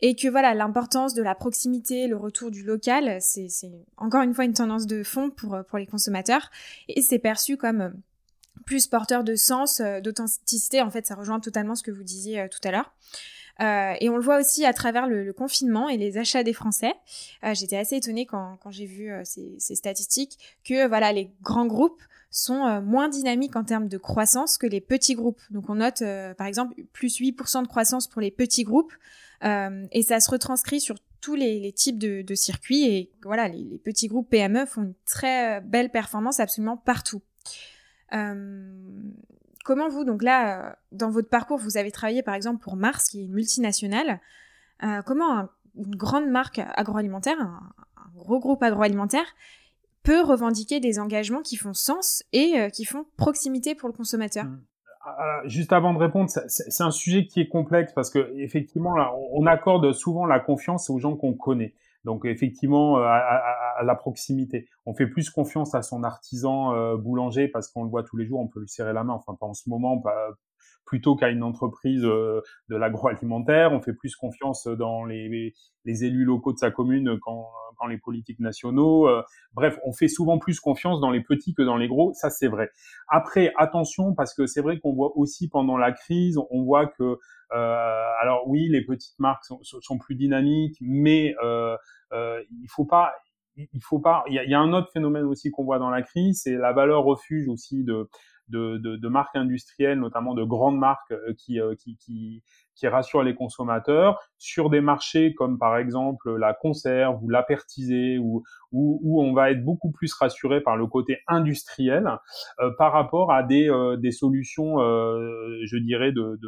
[0.00, 3.48] et que voilà l'importance de la proximité, le retour du local, c'est
[3.96, 6.50] encore une fois une tendance de fond pour, pour les consommateurs
[6.88, 7.90] et c'est perçu comme euh,
[8.64, 10.82] plus porteur de sens, euh, d'authenticité.
[10.82, 12.94] En fait, ça rejoint totalement ce que vous disiez euh, tout à l'heure.
[13.60, 16.92] Euh, et on le voit aussi à travers le, confinement et les achats des Français.
[17.44, 21.66] Euh, J'étais assez étonnée quand, quand j'ai vu ces, ces, statistiques que voilà les grands
[21.66, 25.40] groupes sont moins dynamiques en termes de croissance que les petits groupes.
[25.50, 26.02] Donc on note
[26.36, 28.92] par exemple plus 8% de croissance pour les petits groupes
[29.44, 32.84] euh, et ça se retranscrit sur tous les, types de, circuits.
[32.84, 37.22] Et voilà, les, petits groupes PME font une très belle performance absolument partout.
[38.12, 38.72] Euh,
[39.64, 43.20] comment vous, donc là, dans votre parcours, vous avez travaillé par exemple pour Mars, qui
[43.20, 44.20] est une multinationale.
[44.82, 47.72] Euh, comment un une grande marque agroalimentaire, un,
[48.14, 49.26] gros groupe agroalimentaire,
[50.02, 54.44] peut revendiquer des engagements qui font sens et euh, qui font proximité pour le consommateur?
[54.44, 54.62] Mmh.
[55.04, 58.96] Ah, ah, Juste avant de répondre, c'est un sujet qui est complexe parce que effectivement,
[58.96, 61.74] là, on accorde souvent la confiance aux gens qu'on connaît.
[62.04, 67.48] Donc effectivement, euh, à, la proximité, on fait plus confiance à son artisan euh, boulanger
[67.48, 69.14] parce qu'on le voit tous les jours, on peut lui serrer la main.
[69.14, 70.02] Enfin, pas en ce moment,
[70.84, 73.72] plutôt qu'à une entreprise euh, de l'agroalimentaire.
[73.72, 75.52] On fait plus confiance dans les,
[75.84, 77.46] les, élus locaux de sa commune quand
[77.88, 79.08] les politiques nationaux.
[79.08, 82.12] Euh, bref, on fait souvent plus confiance dans les petits que dans les gros.
[82.14, 82.70] Ça, c'est vrai.
[83.08, 87.18] Après, attention, parce que c'est vrai qu'on voit aussi pendant la crise, on voit que,
[87.52, 91.76] euh, alors oui, les petites marques sont, sont plus dynamiques, mais euh,
[92.12, 93.12] euh, il faut pas
[93.56, 94.24] il faut pas.
[94.26, 96.40] Il y a, il y a un autre phénomène aussi qu'on voit dans la crise,
[96.42, 98.08] c'est la valeur refuge aussi de
[98.48, 102.42] de, de, marques industrielles, notamment de grandes marques euh, qui, euh, qui, qui,
[102.74, 108.42] qui, rassurent les consommateurs sur des marchés comme par exemple la conserve ou l'apertisé où,
[108.72, 112.10] où, on va être beaucoup plus rassuré par le côté industriel
[112.60, 116.38] euh, par rapport à des, des solutions, je dirais, de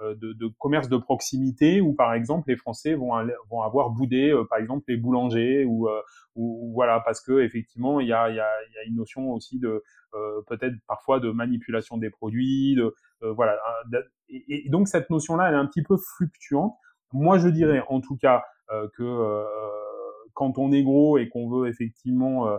[0.00, 3.10] de, de, commerce de proximité où par exemple les Français vont,
[3.50, 5.88] vont avoir boudé par exemple les boulangers ou,
[6.36, 9.58] ou, voilà parce que effectivement il y a, y, a, y a une notion aussi
[9.58, 9.82] de
[10.14, 13.52] euh, peut-être parfois de manipulation des produits, de, euh, voilà.
[13.92, 16.74] Hein, et, donc cette notion-là, elle est un petit peu fluctuante.
[17.12, 19.44] Moi, je dirais en tout cas euh, que
[20.34, 22.56] quand on est gros et qu'on veut effectivement euh,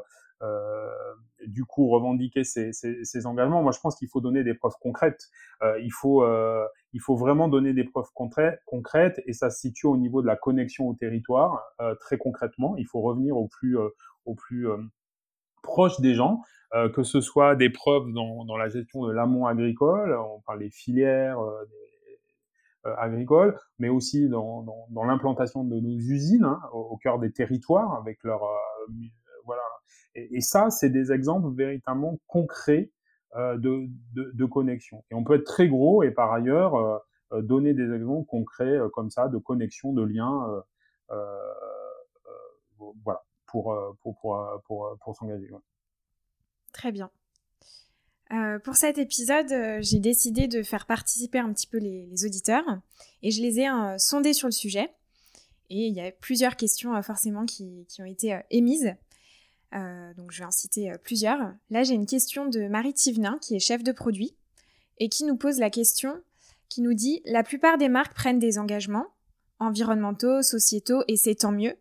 [1.47, 3.62] du coup revendiquer ces, ces, ces, engagements.
[3.63, 5.30] Moi, je pense qu'il faut donner des preuves concrètes.
[5.62, 9.88] Euh, il faut euh, il faut vraiment donner des preuves concrètes et ça se situe
[9.88, 11.63] au niveau de la connexion au territoire
[11.99, 12.75] très concrètement.
[12.77, 13.77] Il faut revenir au plus
[14.25, 14.67] au plus
[15.62, 16.41] proche des gens.
[16.73, 20.60] Euh, que ce soit des preuves dans, dans la gestion de l'amont agricole, on parle
[20.60, 21.65] des filières euh,
[22.86, 27.34] euh, agricoles, mais aussi dans, dans, dans l'implantation de nos usines hein, au, cœur des
[27.34, 28.39] territoires avec leur
[29.45, 29.62] voilà.
[30.15, 32.91] Et, ça, c'est des exemples véritablement concrets
[33.36, 35.04] de, de, de, connexion.
[35.10, 39.30] Et on peut être très gros et par ailleurs donner des exemples concrets comme ça
[39.30, 40.63] de connexion, de liens,
[43.04, 44.19] voilà, pour pour
[44.65, 45.50] pour pour, s'engager.
[46.74, 47.10] Très bien.
[48.34, 52.63] Euh, pour cet épisode, euh, j'ai décidé de faire participer un petit peu les, auditeurs
[53.24, 54.89] et je les ai euh, sondés sur le sujet.
[55.69, 58.93] Et il y a plusieurs questions forcément qui, ont été émises.
[59.71, 61.39] Donc je vais en citer plusieurs.
[61.69, 64.36] Là, j'ai une question de Marie Thivenin, qui est chef de produit,
[64.97, 66.21] et qui nous pose la question,
[66.69, 69.07] qui nous dit La plupart des marques prennent des engagements
[69.60, 71.75] environnementaux, sociétaux, et c'est tant mieux.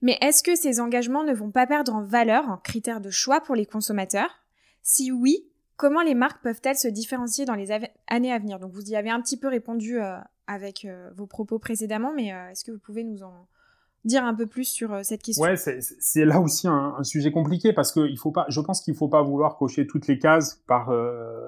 [0.00, 3.40] Mais est-ce que ces engagements ne vont pas perdre en valeur en critère de choix
[3.40, 4.42] pour les consommateurs?
[4.82, 8.58] Si oui, comment les marques peuvent-elles se différencier dans les années à venir?
[8.58, 12.32] Donc vous y avez un petit peu répondu euh, avec euh, vos propos précédemment, mais
[12.32, 13.46] euh, est-ce que vous pouvez nous en
[14.04, 17.92] dire un peu plus sur cette question Ouais, c'est là aussi un, sujet compliqué parce
[17.92, 20.90] que il faut pas, je pense qu'il faut pas vouloir cocher toutes les cases par
[20.90, 21.46] euh,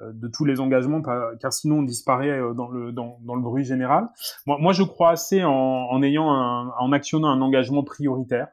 [0.00, 4.08] de tous les engagements, car sinon on disparaît euh, dans le, dans, le bruit général.
[4.46, 8.48] Moi, moi, je crois assez en, en actionnant un engagement prioritaire.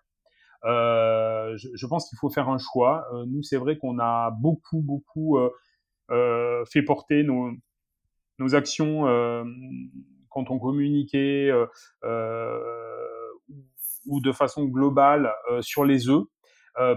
[0.66, 3.08] Euh, je, pense qu'il faut faire un choix.
[3.14, 5.38] Euh, nous, c'est vrai qu'on a beaucoup, beaucoup
[6.12, 7.52] euh, fait porter nos,
[8.40, 9.06] nos actions
[10.30, 11.52] quand on communiquait
[14.08, 16.26] ou de façon globale sur les œufs.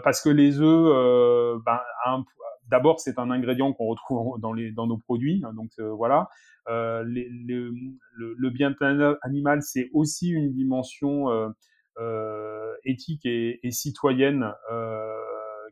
[0.02, 2.24] parce que les œufs, ben, un,
[2.68, 6.28] D'abord, c'est un ingrédient qu'on retrouve dans, les, dans nos produits, hein, donc euh, voilà.
[6.68, 11.48] Euh, le, bien-être animal, c'est aussi une dimension euh,
[11.98, 14.52] euh éthique et, citoyenne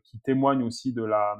[0.03, 1.35] qui témoigne aussi de la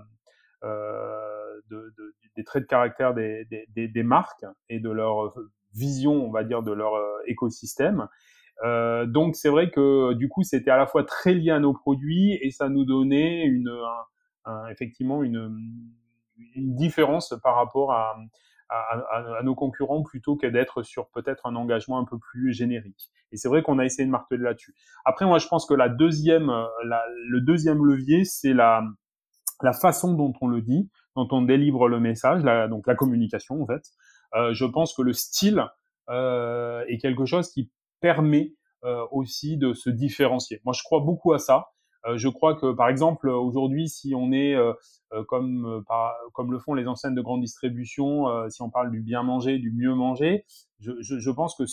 [0.64, 5.34] de, de, des traits de caractère des, des, des, marques et de leur
[5.74, 6.94] vision, on va dire, de leur
[7.26, 8.08] écosystème.
[8.64, 11.74] Euh, donc c'est vrai que du coup c'était à la fois très lié à nos
[11.74, 13.72] produits et ça nous donnait une,
[14.70, 15.58] effectivement une,
[16.56, 18.16] une, différence par rapport à,
[18.70, 23.10] à, à nos concurrents plutôt que d'être sur peut-être un engagement un peu plus générique.
[23.32, 24.76] Et c'est vrai qu'on a essayé de marteler là-dessus.
[25.06, 26.48] Après, moi, je pense que la deuxième,
[26.86, 28.84] la, le deuxième levier, c'est la,
[29.64, 33.62] la façon dont on le dit, dont on délivre le message, la, donc la communication
[33.62, 33.84] en fait.
[34.36, 35.66] Euh, je pense que le style
[36.10, 37.72] euh, est quelque chose qui
[38.04, 40.60] permet euh, aussi de se différencier.
[40.66, 41.68] Moi, je crois beaucoup à ça.
[42.06, 44.74] Euh, je crois que, par exemple, aujourd'hui, si on est euh,
[45.30, 45.84] comme
[46.34, 49.72] comme le font les enseignes de grande distribution, si on parle du bien manger, du
[49.72, 50.44] mieux manger,
[50.80, 51.64] je, pense que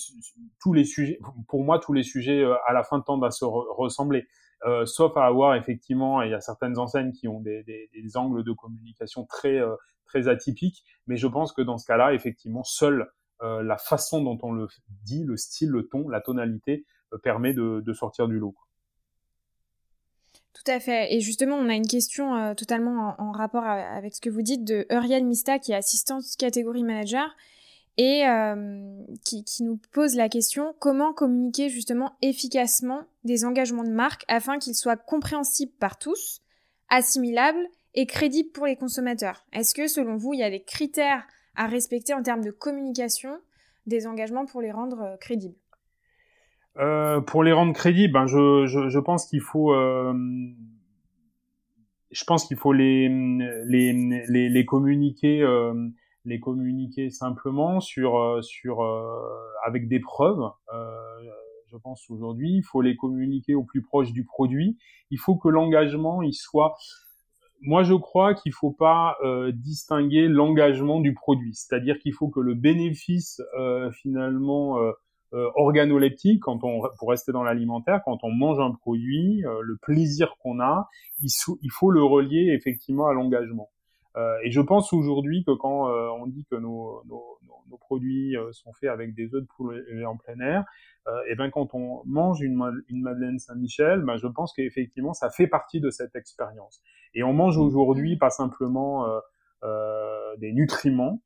[0.61, 4.27] tous les sujets, pour moi, tous les sujets à la fin tendent à se ressembler.
[4.85, 7.65] Sauf à avoir effectivement, il y a certaines enseignes qui ont des,
[8.15, 9.59] angles de communication très
[10.05, 13.11] très atypiques, mais je pense que dans ce cas-là, effectivement, seule
[13.43, 14.69] euh, la façon dont on le
[15.05, 16.85] dit, le style, le ton, la tonalité
[17.23, 18.55] permet de, sortir du lot.
[20.53, 21.15] Tout à fait.
[21.15, 24.87] Et justement, on a une question totalement en, rapport avec ce que vous dites de
[24.91, 27.35] Uriel Mista, qui est assistante catégorie manager,
[27.97, 28.23] et
[29.25, 34.59] qui, qui, nous pose la question comment communiquer justement efficacement des engagements de marque afin
[34.59, 36.43] qu'ils soient compréhensibles par tous,
[36.91, 39.45] assimilables et crédibles pour les consommateurs?
[39.53, 41.27] Est-ce que selon vous, il y a des critères
[41.61, 43.39] à respecter en termes de communication
[43.87, 45.59] des engagements pour les rendre euh, crédibles
[46.79, 50.15] euh, Pour les rendre crédibles, ben je, je, pense qu'il faut, euh,
[52.11, 53.11] je pense qu'il faut les,
[53.67, 55.47] les, les, communiquer,
[56.25, 58.81] les communiquer simplement sur, sur,
[59.67, 60.51] avec des preuves.
[61.67, 64.79] je pense aujourd'hui, il faut les communiquer au plus proche du produit.
[65.11, 66.75] Il faut que l'engagement il soit
[67.61, 72.41] moi, je crois qu'il faut pas euh, distinguer l'engagement du produit, c'est-à-dire qu'il faut que
[72.41, 74.93] le bénéfice euh, finalement euh,
[75.35, 79.77] euh organoleptique, quand on pour rester dans l'alimentaire, quand on mange un produit, euh, le
[79.77, 80.89] plaisir qu'on a,
[81.21, 81.31] il,
[81.63, 83.71] il, faut le relier effectivement à l'engagement.
[84.45, 85.89] et je pense aujourd'hui que quand
[86.21, 87.39] on dit que nos, nos,
[87.71, 90.65] nos produits sont faits avec des œufs de poulet en plein air,
[91.09, 95.31] euh, et ben quand on mange une, une Madeleine Saint-Michel, ben je pense qu'effectivement ça
[95.31, 96.83] fait partie de cette expérience.
[97.15, 99.19] Et on mange aujourd'hui pas simplement euh,
[99.65, 101.23] euh, des nutriments,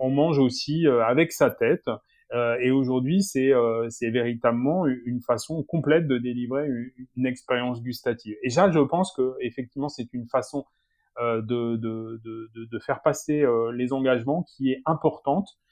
[0.00, 1.88] on mange aussi avec sa tête.
[2.32, 3.52] et aujourd'hui, c'est
[3.90, 8.34] c'est véritablement une façon complète de délivrer une, une expérience gustative.
[8.42, 10.64] Et ça, je pense que effectivement, c'est une façon
[11.20, 15.66] de, de, de, de, faire passer les engagements qui est importante euh,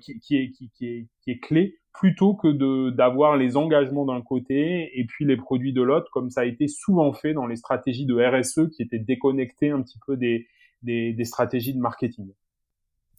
[0.00, 5.36] qui, qui, est, clé plutôt que de d'avoir les engagements d'un côté et puis les
[5.36, 8.82] produits de l'autre, comme ça a été souvent fait dans les stratégies de RSE qui
[8.82, 10.46] étaient déconnectées un petit peu des,
[10.82, 12.32] des, stratégies de marketing.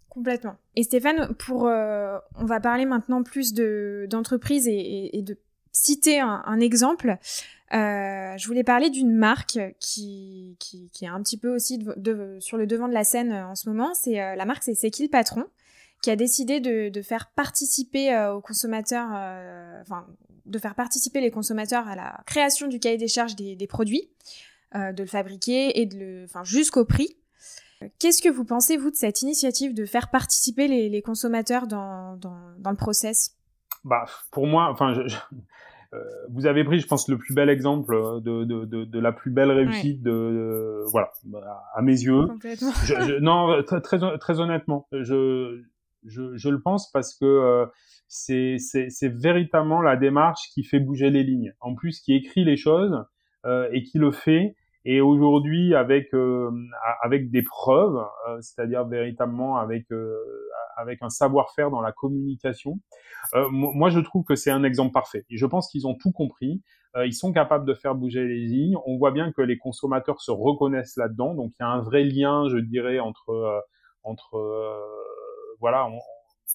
[0.10, 0.56] Complètement.
[0.76, 5.38] Et Stéphane, pour, euh, on va parler maintenant plus de d'entreprise et, et, de
[5.72, 7.18] citer un, exemple.
[7.74, 12.38] Euh, je voulais parler d'une marque qui, qui, est un petit peu aussi de, de,
[12.40, 13.94] sur le devant de la scène en ce moment.
[13.94, 15.46] C'est euh, la marque, c'est C'est qui le patron
[16.02, 20.06] qui a décidé de, de faire participer euh, aux consommateurs, euh, enfin,
[20.46, 24.10] de faire participer les consommateurs à la création du cahier des charges des, des produits,
[24.76, 27.18] euh, de le fabriquer et de le, enfin, jusqu'au prix.
[27.98, 32.18] Qu'est-ce que vous pensez, vous, de cette initiative de faire participer les, les consommateurs dans,
[32.18, 33.38] dans, dans, le process?
[33.86, 35.16] Bah, Pour moi, enfin, je,
[36.30, 39.32] vous avez pris, je pense, le plus bel exemple de, de, de, de la plus
[39.32, 41.12] belle réussite de, voilà,
[41.74, 42.28] à mes yeux.
[42.28, 42.72] Complètement.
[42.84, 43.80] Je, non, très,
[44.18, 45.64] très honnêtement, je,
[46.06, 47.66] je, je, le pense parce que euh,
[48.08, 48.58] c'est
[49.04, 51.54] véritablement la démarche qui fait bouger les lignes.
[51.60, 53.04] En plus, qui écrit les choses
[53.46, 54.56] euh, et qui le fait.
[54.86, 56.52] Et aujourd'hui, avec euh,
[57.04, 60.16] avec des preuves, euh, c'est-à-dire véritablement avec euh,
[60.78, 62.80] avec un savoir-faire dans la communication,
[63.52, 65.26] moi je trouve que c'est un exemple parfait.
[65.30, 66.64] Et je pense qu'ils ont tout compris.
[67.06, 68.78] ils sont capables de faire bouger les lignes.
[68.86, 71.36] On voit bien que les consommateurs se reconnaissent là-dedans.
[71.36, 73.62] Donc il y a un vrai lien, je dirais, entre
[74.04, 74.38] entre
[75.60, 75.88] voilà,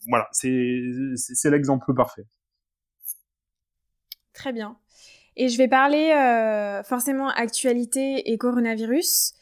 [0.08, 2.26] voilà, c'est l'exemple parfait.
[4.32, 4.76] Très bien.
[5.36, 9.34] Et je vais parler euh, forcément actualité et coronavirus.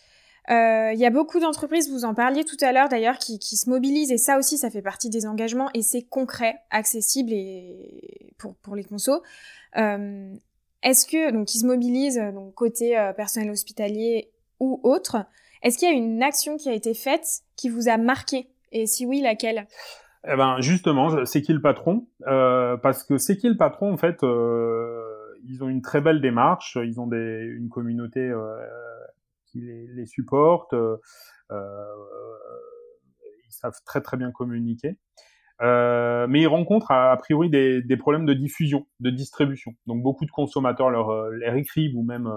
[0.50, 3.70] Euh, il y a beaucoup d'entreprises, vous en parliez tout à l'heure d'ailleurs, qui, se
[3.70, 8.74] mobilisent et ça aussi, ça fait partie des engagements et c'est concret, accessible et pour,
[8.74, 9.22] les consos.
[9.76, 10.34] Euh,
[10.82, 12.20] Est-ce que donc qui se mobilisent
[12.56, 15.24] côté euh, personnel hospitalier ou autre,
[15.62, 18.48] est-ce qu'il y a une action qui a été faite qui vous a marqué?
[18.72, 19.66] Et si oui, laquelle?
[20.24, 22.06] Eh ben justement, c'est qui le patron?
[22.26, 25.02] Euh, Parce que c'est qui le patron en fait euh,
[25.44, 28.56] Ils ont une très belle démarche, ils ont une communauté euh,
[29.46, 30.74] qui les, les supporte,
[31.50, 31.56] ils
[33.50, 34.96] savent très très bien communiquer.
[35.60, 39.72] Mais ils rencontrent a, priori des, problèmes de diffusion, de distribution.
[39.86, 42.30] Donc beaucoup de consommateurs leur, écrivent ou même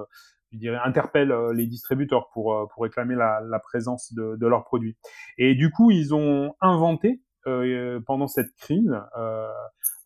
[0.62, 4.98] je interpellent euh, les distributeurs pour, euh, pour réclamer la, présence de, de, leurs produits.
[5.38, 8.94] Et du coup, ils ont inventé euh, pendant cette crise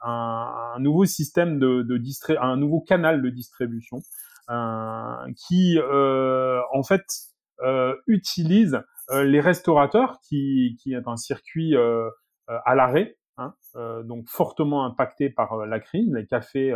[0.02, 3.98] un, nouveau système de, de un nouveau canal de distribution
[5.36, 7.06] qui, en fait,
[8.08, 8.82] utilise
[9.12, 11.76] les restaurateurs, qui, qui est un circuit
[12.48, 13.54] à l'arrêt, hein,
[14.04, 16.74] donc fortement impacté par la crise, les cafés,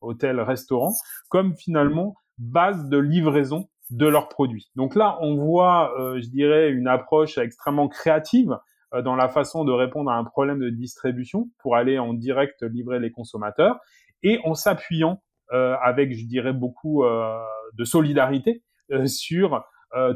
[0.00, 0.94] hôtels, restaurants,
[1.28, 4.70] comme finalement base de livraison de leurs produits.
[4.76, 8.58] Donc là, on voit, euh, je dirais, une approche extrêmement créative
[8.94, 12.62] euh, dans la façon de répondre à un problème de distribution pour aller en direct
[12.62, 13.78] livrer les consommateurs
[14.22, 15.22] et en s'appuyant
[15.52, 17.04] euh, avec, je dirais, beaucoup
[17.74, 18.62] de solidarité
[19.06, 19.64] sur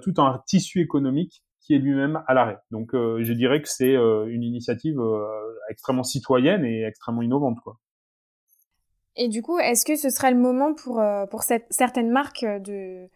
[0.03, 2.59] tout un tissu économique qui est lui-même à l'arrêt.
[2.71, 4.99] Donc, je dirais que c'est une initiative
[5.71, 7.79] extrêmement citoyenne et extrêmement innovante, quoi.
[9.17, 12.45] Et du coup, est-ce que ce serait le moment pour, euh, pour cette, certaines marques
[12.45, 13.09] de,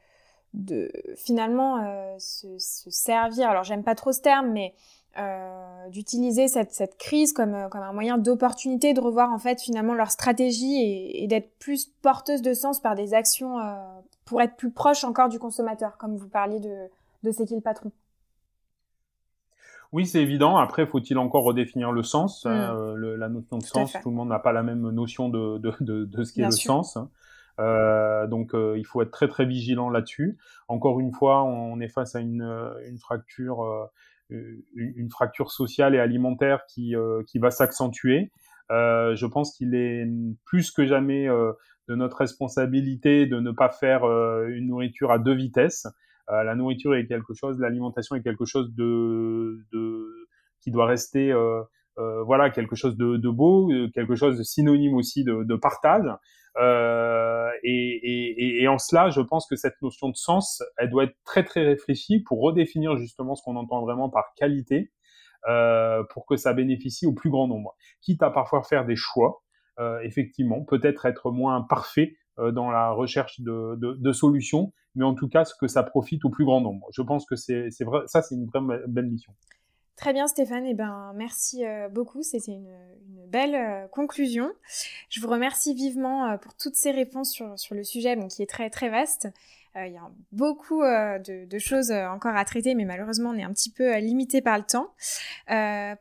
[0.55, 4.75] de finalement euh, se, se, servir, alors j'aime pas trop ce terme, mais
[5.19, 9.63] euh, d'utiliser cette, cette crise comme, euh, comme un moyen d'opportunité de revoir en fait
[9.63, 13.75] finalement leur stratégie et, et d'être plus porteuse de sens par des actions euh,
[14.27, 16.89] pour être plus proche encore du consommateur, comme vous parliez de,
[17.23, 17.93] de c'est qui le patron.
[19.93, 20.57] Oui, c'est évident.
[20.57, 22.95] Après, faut-il encore redéfinir le sens mmh.
[22.95, 25.59] le, La notion de tout sens, tout le monde n'a pas la même notion de,
[25.59, 26.73] de, de, de ce qu'est le sûr.
[26.73, 26.97] sens.
[26.97, 27.11] Hein.
[27.59, 30.39] Euh, donc euh, il faut être très très vigilant là-dessus.
[30.69, 32.43] Encore une fois, on est face à une,
[32.87, 33.87] une fracture, euh,
[34.31, 36.95] une, une, fracture sociale et alimentaire qui,
[37.27, 38.31] qui va s'accentuer.
[38.71, 40.07] je pense qu'il est
[40.45, 44.05] plus que jamais de notre responsabilité de ne pas faire
[44.49, 45.87] une nourriture à deux vitesses.
[46.29, 50.29] La nourriture est quelque chose, l'alimentation est quelque chose de, de
[50.61, 51.33] qui doit rester
[51.99, 56.07] euh, voilà quelque chose de, de, beau, quelque chose de synonyme aussi de, de partage.
[56.59, 61.05] Euh, et, et, et, en cela, je pense que cette notion de sens, elle doit
[61.05, 64.91] être très très réfléchie pour redéfinir justement ce qu'on entend vraiment par qualité,
[65.49, 67.75] euh, pour que ça bénéficie au plus grand nombre.
[68.01, 69.43] Quitte à parfois faire des choix,
[69.79, 75.05] euh, effectivement, peut-être être moins parfait euh, dans la recherche de, de, de, solutions, mais
[75.05, 76.89] en tout cas, ce que ça profite au plus grand nombre.
[76.93, 79.33] Je pense que c'est vrai, ça c'est une vraie belle mission.
[79.97, 82.69] Très bien Stéphane, eh ben merci euh, beaucoup, c'était une,
[83.29, 84.53] belle euh, conclusion.
[85.09, 88.47] Je vous remercie vivement euh, pour toutes ces réponses sur, sur le sujet qui est
[88.47, 89.29] très très vaste.
[89.79, 93.53] Il y a beaucoup de, de, choses encore à traiter, mais malheureusement on est un
[93.53, 94.95] petit peu limité par le temps.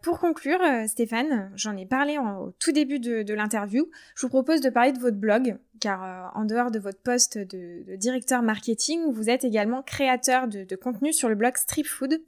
[0.02, 3.90] pour conclure, Stéphane, j'en ai parlé au tout début de, l'interview.
[4.16, 7.96] Je vous propose de parler de votre blog, car en dehors de votre poste de,
[7.98, 12.22] directeur marketing, vous êtes également créateur de, contenu sur le blog Strip Food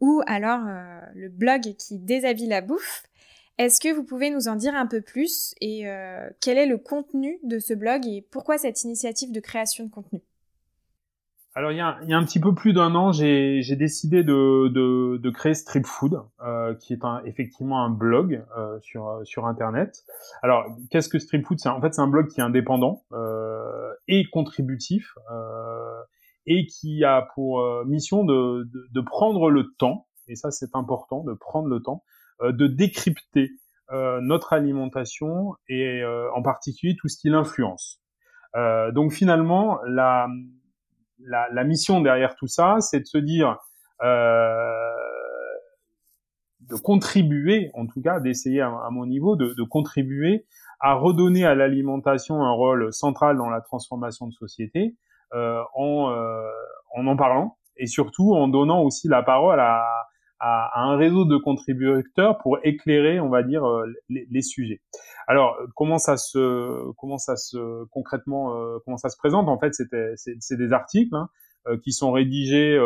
[0.00, 3.04] ou alors euh, le blog qui déshabille la bouffe.
[3.58, 6.78] Est-ce que vous pouvez nous en dire un peu plus et euh, quel est le
[6.78, 10.20] contenu de ce blog et pourquoi cette initiative de création de contenu?
[11.56, 14.24] Alors il y, a, il y a, un petit peu plus d'un an, j'ai décidé
[14.24, 19.20] de, de, de, créer Strip Food, euh, qui est un, effectivement un blog euh, sur,
[19.22, 20.04] sur Internet.
[20.42, 21.58] Alors qu'est-ce que Strip Food?
[21.66, 25.14] En fait, c'est un blog qui est indépendant euh, et contributif.
[25.30, 26.02] Euh,
[26.46, 30.74] et qui a pour euh, mission de, de, de, prendre le temps, et ça c'est
[30.74, 32.04] important, de prendre le temps,
[32.42, 33.50] euh, de décrypter
[34.22, 36.02] notre alimentation et
[36.34, 38.00] en particulier tout ce qui l'influence.
[38.92, 40.26] donc finalement, la,
[41.18, 43.58] la, la, mission derrière tout ça, c'est de se dire,
[46.68, 50.46] de contribuer, en tout cas d'essayer à, à, mon niveau, de, de contribuer
[50.80, 54.96] à redonner à l'alimentation un rôle central dans la transformation de société,
[55.34, 56.48] euh, en, euh,
[56.94, 59.82] en en parlant et surtout en donnant aussi la parole à,
[60.44, 64.80] à, à, un réseau de contributeurs pour éclairer, on va dire, euh, les, les sujets.
[65.26, 69.48] Alors, comment ça se, comment ça se concrètement, euh, comment ça se présente?
[69.48, 71.28] En fait, c'est des articles hein,
[71.82, 72.76] qui sont rédigés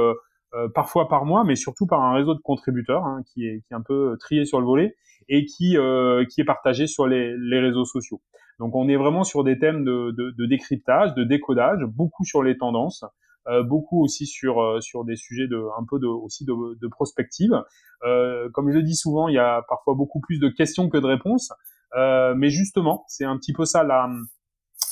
[0.55, 3.73] euh, parfois par moi, mais surtout par un réseau de contributeurs hein, qui, est, qui
[3.73, 4.97] est un peu trié sur le volet
[5.29, 8.21] et qui, euh, qui est partagé sur les, les réseaux sociaux.
[8.59, 12.43] Donc on est vraiment sur des thèmes de, de, de décryptage, de décodage, beaucoup sur
[12.43, 13.09] les tendances, euh,
[13.65, 17.53] beaucoup aussi sur euh, sur des sujets de un peu de aussi de, prospective.
[18.05, 20.99] Euh, comme je le dis souvent, il y a parfois beaucoup plus de questions que
[20.99, 21.53] de réponses,
[21.97, 24.09] euh, mais justement, c'est un petit peu ça la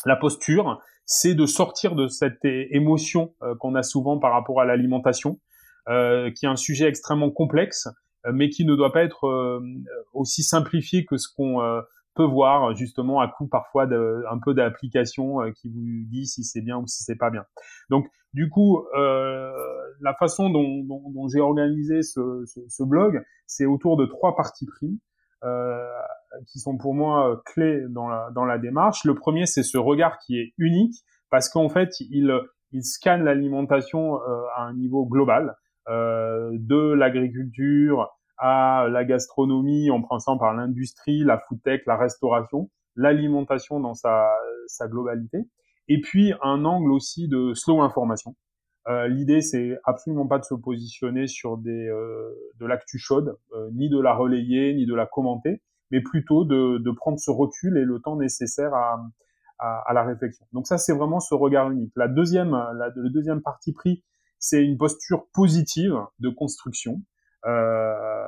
[0.04, 4.64] la posture, c'est de sortir de cette émotion euh, qu'on a souvent par rapport à
[4.64, 5.38] l'alimentation,
[5.88, 7.88] euh, qui est un sujet extrêmement complexe,
[8.32, 9.60] mais qui ne doit pas être
[10.12, 11.60] aussi simplifié que ce qu'on
[12.16, 16.42] peut voir justement à coup parfois de, un peu d'application euh, qui vous dit si
[16.42, 17.44] c'est bien ou si c'est pas bien.
[17.90, 19.50] Donc du coup, euh,
[20.02, 25.00] la façon dont, j'ai organisé ce, blog, c'est autour de trois parties pris
[25.42, 25.88] euh,
[26.46, 29.04] qui sont pour moi euh, clés dans la, démarche.
[29.04, 30.96] Le premier, c'est ce regard qui est unique
[31.30, 32.30] parce qu'en fait, il,
[32.72, 34.20] il scanne l'alimentation
[34.54, 35.56] à un niveau global,
[35.88, 43.80] de l'agriculture à la gastronomie en passant par l'industrie, la food tech, la restauration, l'alimentation
[43.80, 44.28] dans sa,
[44.66, 45.38] sa globalité,
[45.88, 48.34] et puis un angle aussi de slow information.
[48.88, 53.70] Euh, L'idée, c'est absolument pas de se positionner sur des, euh, de l'actu chaude, euh,
[53.72, 55.60] ni de la relayer, ni de la commenter,
[55.90, 59.04] mais plutôt de, de prendre ce recul et le temps nécessaire à,
[59.58, 60.46] à, à la réflexion.
[60.52, 61.92] Donc ça, c'est vraiment ce regard unique.
[61.96, 64.04] La deuxième, la, le deuxième parti pris,
[64.38, 67.02] c'est une posture positive de construction.
[67.46, 68.24] Euh,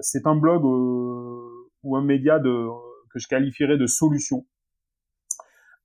[0.00, 2.66] c'est un blog euh, ou un média de,
[3.12, 4.44] que je qualifierais de solution,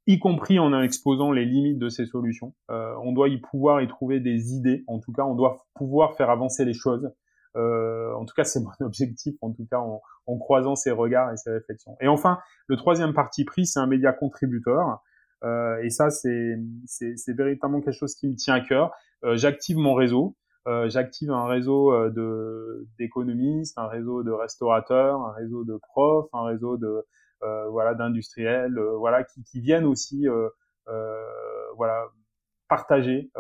[0.08, 2.54] y compris en exposant les limites de ces solutions.
[2.70, 6.16] Euh, on doit y pouvoir y trouver des idées, en tout cas, on doit pouvoir
[6.16, 7.12] faire avancer les choses.
[7.56, 11.38] en tout cas, c'est mon objectif, en tout cas, en, en, croisant ces regards et
[11.38, 11.96] ces réflexions.
[12.02, 15.04] Et enfin, le troisième parti pris, c'est un média contributeur.
[15.44, 16.58] et ça, c'est
[17.28, 18.92] véritablement quelque chose qui me tient à cœur.
[19.36, 20.36] J'active mon réseau.
[20.68, 26.44] Euh, j'active un réseau euh, d'économistes, un réseau de restaurateurs, un réseau de profs, un
[26.44, 27.02] réseau de euh,
[27.70, 30.28] voilà d'industriels, voilà qui, qui, viennent aussi
[31.76, 32.06] voilà
[32.68, 33.32] partager,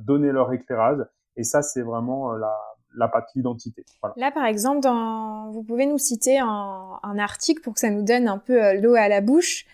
[0.00, 0.98] donner leur éclairage.
[1.36, 2.54] Et ça, c'est vraiment la
[2.94, 3.86] la patte d'identité.
[4.02, 4.14] Voilà.
[4.18, 5.50] Là, par exemple, dans...
[5.50, 8.94] vous pouvez nous citer un, un, article pour que ça nous donne un peu l'eau
[8.94, 9.64] à la bouche.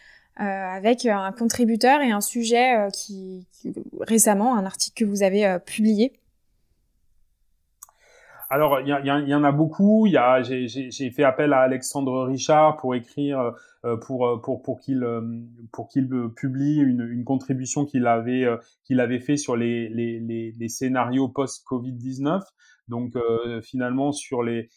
[0.41, 5.25] Euh, avec un contributeur et un sujet euh, qui, qui, récemment, un article que vous
[5.25, 6.13] avez euh, publié
[8.51, 10.07] alors, il y, en a beaucoup.
[10.07, 13.53] Il y a, j'ai fait appel à Alexandre Richard pour écrire,
[13.85, 15.21] euh, pour euh, pour pour qu'il euh,
[15.71, 18.47] pour qu'il publie une, une contribution qu'il avait
[18.85, 22.43] qu'il avait fait sur les les, les, scénarios post Covid 19.
[22.89, 23.19] Donc
[23.63, 24.71] finalement sur les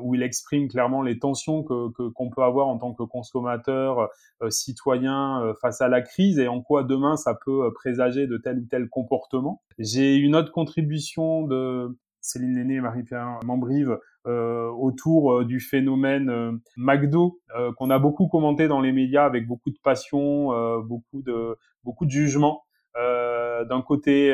[0.00, 4.08] où il exprime clairement les tensions que qu'on peut avoir en tant que consommateur,
[4.48, 8.66] citoyen face à la crise et en quoi demain ça peut présager de tel ou
[8.70, 9.60] tel comportement.
[9.78, 11.98] J'ai une autre contribution de
[12.28, 17.40] Céline Lenné et Marie-Pierre Mambrive euh, autour euh, du phénomène euh, McDo
[17.76, 20.50] qu'on a beaucoup commenté dans les médias avec beaucoup de passion,
[20.82, 22.62] beaucoup de beaucoup de jugement.
[22.94, 24.32] D'un côté,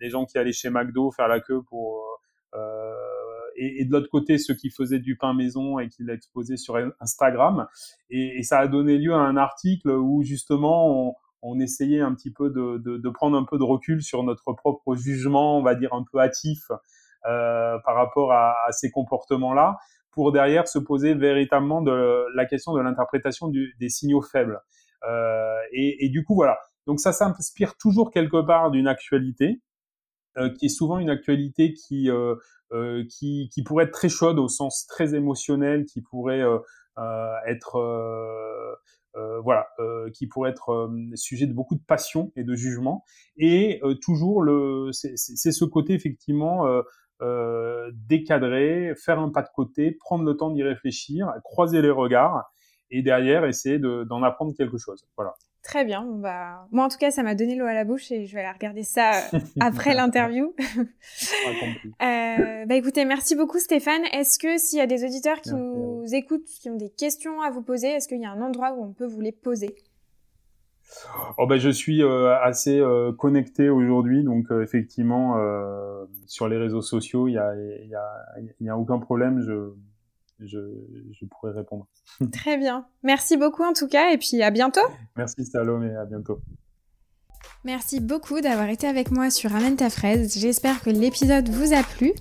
[0.00, 2.04] les gens qui allaient chez McDo faire la queue pour
[3.56, 6.76] et, et, de l'autre côté ceux qui faisaient du pain maison et qui l'exposaient sur
[7.00, 7.66] Instagram.
[8.10, 12.14] Et, et, ça a donné lieu à un article où justement on, on essayait un
[12.14, 15.92] petit peu de, prendre un peu de recul sur notre propre jugement, on va dire
[15.92, 16.70] un peu hâtif
[17.26, 19.76] euh, par rapport à, ces comportements-là,
[20.12, 24.60] pour derrière se poser véritablement la question de l'interprétation des signaux faibles.
[25.08, 26.58] Euh, et, du coup, voilà.
[26.86, 29.60] Donc ça s'inspire toujours quelque part d'une actualité,
[30.36, 32.08] euh, qui est souvent une actualité qui,
[33.08, 36.44] qui, qui pourrait être très chaude au sens très émotionnel, qui pourrait
[37.46, 37.78] être
[39.42, 43.04] voilà, euh, qui pourrait être euh, sujet de beaucoup de passion et de jugement.
[43.36, 46.66] Et toujours, le, c'est ce côté effectivement
[47.22, 52.50] euh, décadrer, faire un pas de côté, prendre le temps d'y réfléchir, croiser les regards
[52.90, 55.06] et derrière essayer d'en apprendre quelque chose.
[55.16, 55.34] Voilà.
[55.62, 56.04] Très bien.
[56.04, 58.40] Bah, moi, en tout cas, ça m'a donné l'eau à la bouche et je vais
[58.40, 60.54] aller regarder ça euh, après l'interview.
[62.02, 64.02] euh, bah, écoutez, merci beaucoup, Stéphane.
[64.12, 67.50] Est-ce que s'il y a des auditeurs qui nous écoutent, qui ont des questions à
[67.50, 69.76] vous poser, est-ce qu'il y a un endroit où on peut vous les poser?
[71.38, 75.36] Oh ben je suis euh, assez euh, connecté aujourd'hui, donc effectivement
[76.26, 79.40] sur les réseaux sociaux, il y a, y, a, y a aucun problème.
[79.40, 79.72] Je
[80.46, 80.58] je,
[81.12, 81.86] je pourrais répondre.
[82.32, 82.86] Très bien.
[83.02, 84.80] Merci beaucoup en tout cas et puis à bientôt.
[85.16, 86.40] Merci Salomé, à bientôt.
[87.64, 90.36] Merci beaucoup d'avoir été avec moi sur Amène ta fraise.
[90.36, 92.12] J'espère que l'épisode vous a plu.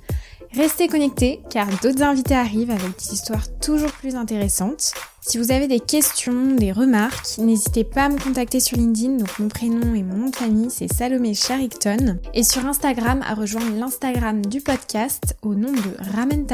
[0.54, 4.93] Restez connectés car d'autres invités arrivent avec des histoires toujours plus intéressantes.
[5.22, 9.18] Si vous avez des questions, des remarques, n'hésitez pas à me contacter sur LinkedIn.
[9.18, 12.20] Donc mon prénom et mon nom de famille c'est Salomé Charicton.
[12.34, 16.45] Et sur Instagram à rejoindre l'Instagram du podcast au nom de Ramène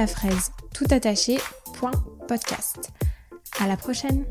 [0.73, 1.39] tout attaché.
[3.59, 4.25] À la prochaine.